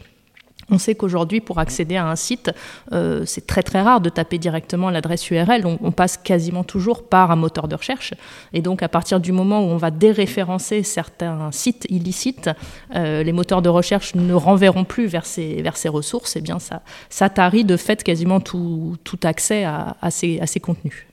On 0.72 0.78
sait 0.78 0.96
qu'aujourd'hui, 0.96 1.42
pour 1.42 1.60
accéder 1.60 1.98
à 1.98 2.08
un 2.08 2.16
site, 2.16 2.52
euh, 2.92 3.24
c'est 3.26 3.48
très 3.48 3.64
très 3.64 3.82
rare 3.82 4.02
de 4.02 4.10
taper 4.10 4.38
directement 4.38 4.90
l'adresse 4.90 5.30
URL. 5.30 5.66
On, 5.66 5.80
on 5.82 5.92
passe 5.92 6.18
quasiment 6.18 6.64
toujours 6.64 7.04
par 7.04 7.32
un 7.32 7.36
moteur 7.36 7.68
de 7.68 7.76
recherche. 7.76 8.14
Et 8.54 8.62
donc, 8.62 8.84
à 8.84 8.90
partir 8.90 9.20
du 9.20 9.32
moment 9.32 9.62
où 9.62 9.70
on 9.70 9.78
va 9.78 9.92
déréférencer 9.92 10.84
certains 10.84 11.52
sites 11.52 11.86
illicites, 11.90 12.50
euh, 12.96 13.24
les 13.24 13.32
moteurs 13.32 13.62
de 13.62 13.70
recherche 13.70 14.16
ne 14.16 14.34
renverront 14.34 14.84
plus 14.84 15.08
vers 15.08 15.26
ces, 15.26 15.62
vers 15.62 15.78
ces 15.78 15.90
ressources. 15.90 16.36
Et 16.36 16.42
bien, 16.42 16.60
ça, 16.60 16.82
ça 17.10 17.30
tarit 17.30 17.64
de 17.64 17.78
fait 17.78 18.04
quasiment 18.04 18.40
tout, 18.40 18.96
tout 19.04 19.20
accès 19.24 19.64
à, 19.64 19.98
à 20.02 20.12
ces, 20.12 20.40
à 20.40 20.48
ces 20.48 20.60
contenus. 20.60 21.09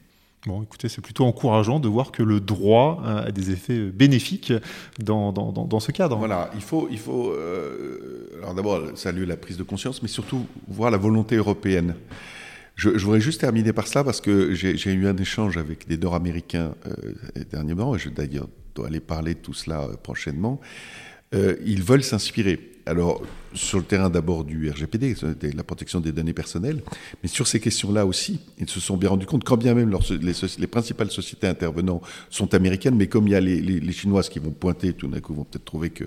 Bon, 0.46 0.62
écoutez, 0.62 0.88
c'est 0.88 1.02
plutôt 1.02 1.24
encourageant 1.24 1.80
de 1.80 1.88
voir 1.88 2.12
que 2.12 2.22
le 2.22 2.40
droit 2.40 3.02
euh, 3.04 3.26
a 3.26 3.30
des 3.30 3.50
effets 3.50 3.87
bénéfiques 3.87 4.52
dans, 4.98 5.32
dans, 5.32 5.52
dans, 5.52 5.80
ce 5.80 5.92
cadre. 5.92 6.16
Voilà, 6.16 6.50
il 6.54 6.62
faut, 6.62 6.88
il 6.90 6.98
faut 6.98 7.30
euh, 7.30 8.30
alors 8.38 8.54
d'abord 8.54 8.80
saluer 8.94 9.26
la 9.26 9.37
prise 9.37 9.56
de 9.56 9.62
conscience, 9.62 10.02
mais 10.02 10.09
surtout 10.09 10.46
voir 10.68 10.90
la 10.90 10.98
volonté 10.98 11.37
européenne. 11.37 11.94
Je, 12.76 12.90
voudrais 12.90 13.22
juste 13.22 13.40
terminer 13.40 13.72
par 13.72 13.87
cela 13.87 14.04
parce 14.04 14.20
que 14.20 14.52
j'ai 14.54 14.92
eu 14.92 15.06
un 15.06 15.16
échange 15.16 15.56
avec 15.56 15.88
des 15.88 15.96
Nord-Américains 15.96 16.74
euh, 16.87 17.14
dernièrement, 17.50 17.96
et 17.96 17.98
je 17.98 18.11
d'ailleurs 18.11 18.48
dois 18.74 18.88
aller 18.88 19.00
parler 19.00 19.32
de 19.32 19.38
tout 19.38 19.54
cela 19.54 19.85
euh, 19.85 19.96
prochainement. 19.96 20.61
Euh, 21.35 21.56
ils 21.64 21.82
veulent 21.82 22.04
s'inspirer. 22.04 22.61
Alors, 22.88 23.20
sur 23.53 23.79
le 23.79 23.85
terrain 23.85 24.11
d'abord 24.11 24.44
du 24.44 24.70
RGPD, 24.70 25.16
la 25.55 25.64
protection 25.64 25.99
des 25.99 26.12
données 26.12 26.33
personnelles, 26.33 26.83
mais 27.20 27.29
sur 27.29 27.49
ces 27.49 27.59
questions-là 27.59 28.07
aussi, 28.07 28.38
ils 28.59 28.68
se 28.68 28.79
sont 28.79 28.96
bien 28.96 29.09
rendus 29.09 29.27
compte, 29.27 29.42
quand 29.42 29.57
bien 29.57 29.75
même 29.75 29.92
les, 30.20 30.66
principales 30.68 31.11
sociétés 31.11 31.49
intervenantes 31.49 32.03
sont 32.31 32.55
américaines, 32.55 32.94
mais 32.94 33.09
comme 33.09 33.27
il 33.27 33.33
y 33.33 33.35
a 33.35 33.40
les, 33.40 33.92
Chinoises 33.92 34.29
qui 34.29 34.38
vont 34.38 34.53
pointer, 34.53 34.92
tout 34.92 35.09
d'un 35.09 35.18
coup, 35.18 35.35
vont 35.35 35.44
peut-être 35.44 35.64
trouver 35.64 35.90
que 35.90 36.05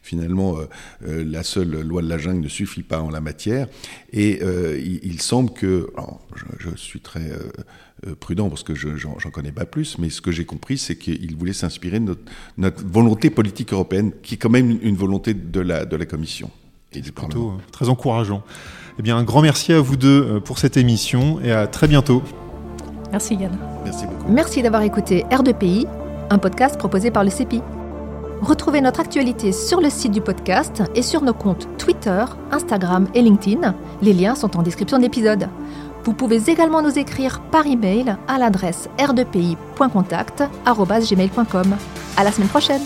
finalement, 0.00 0.56
euh, 0.56 0.64
euh, 1.06 1.24
la 1.24 1.42
seule 1.42 1.82
loi 1.82 2.00
de 2.00 2.08
la 2.08 2.16
jungle 2.16 2.40
ne 2.40 2.48
suffit 2.48 2.82
pas 2.82 3.00
en 3.00 3.10
la 3.10 3.20
matière. 3.20 3.68
Et 4.12 4.40
euh, 4.42 4.80
il, 4.80 5.20
semble 5.20 5.52
que, 5.52 5.90
alors, 5.96 6.20
je, 6.58 6.70
suis 6.76 7.00
très 7.00 7.30
prudent 8.18 8.48
parce 8.48 8.62
que 8.62 8.74
je 8.74 8.96
j'en 8.96 9.30
connais 9.30 9.52
pas 9.52 9.64
plus, 9.64 9.98
mais 9.98 10.10
ce 10.10 10.20
que 10.20 10.32
j'ai 10.32 10.44
compris, 10.44 10.78
c'est 10.78 10.96
qu'ils 10.96 11.36
voulaient 11.36 11.52
s'inspirer 11.52 12.00
de 12.00 12.06
notre, 12.06 12.22
notre 12.58 12.84
volonté 12.84 13.30
politique 13.30 13.72
européenne, 13.72 14.12
qui 14.22 14.34
est 14.34 14.38
quand 14.38 14.50
même 14.50 14.78
une 14.82 14.96
volonté 14.96 15.34
de 15.34 15.60
la, 15.60 15.84
de 15.84 15.96
la 15.96 16.06
Commission. 16.06 16.50
Et 16.94 17.00
du. 17.00 17.12
Plutôt 17.12 17.50
euh, 17.50 17.60
très 17.70 17.88
encourageant. 17.88 18.42
Eh 18.98 19.02
bien, 19.02 19.16
un 19.16 19.24
grand 19.24 19.42
merci 19.42 19.72
à 19.72 19.80
vous 19.80 19.96
deux 19.96 20.22
euh, 20.22 20.40
pour 20.40 20.58
cette 20.58 20.76
émission 20.76 21.40
et 21.40 21.52
à 21.52 21.66
très 21.66 21.88
bientôt. 21.88 22.22
Merci 23.10 23.34
Yann. 23.34 23.56
Merci 23.84 24.06
beaucoup. 24.06 24.30
Merci 24.30 24.62
d'avoir 24.62 24.82
écouté 24.82 25.24
R2PI, 25.30 25.86
un 26.30 26.38
podcast 26.38 26.78
proposé 26.78 27.10
par 27.10 27.24
le 27.24 27.30
CEPI. 27.30 27.62
Retrouvez 28.40 28.80
notre 28.80 29.00
actualité 29.00 29.52
sur 29.52 29.80
le 29.80 29.88
site 29.88 30.12
du 30.12 30.20
podcast 30.20 30.82
et 30.94 31.02
sur 31.02 31.22
nos 31.22 31.34
comptes 31.34 31.68
Twitter, 31.78 32.24
Instagram 32.50 33.06
et 33.14 33.22
LinkedIn. 33.22 33.74
Les 34.02 34.12
liens 34.12 34.34
sont 34.34 34.56
en 34.56 34.62
description 34.62 34.98
de 34.98 35.02
l'épisode. 35.04 35.48
Vous 36.04 36.12
pouvez 36.12 36.50
également 36.50 36.82
nous 36.82 36.98
écrire 36.98 37.40
par 37.50 37.66
email 37.66 38.16
à 38.28 38.36
l'adresse 38.38 38.90
r2pi.contact@gmail.com. 38.98 41.76
À 42.16 42.24
la 42.24 42.32
semaine 42.32 42.48
prochaine. 42.48 42.82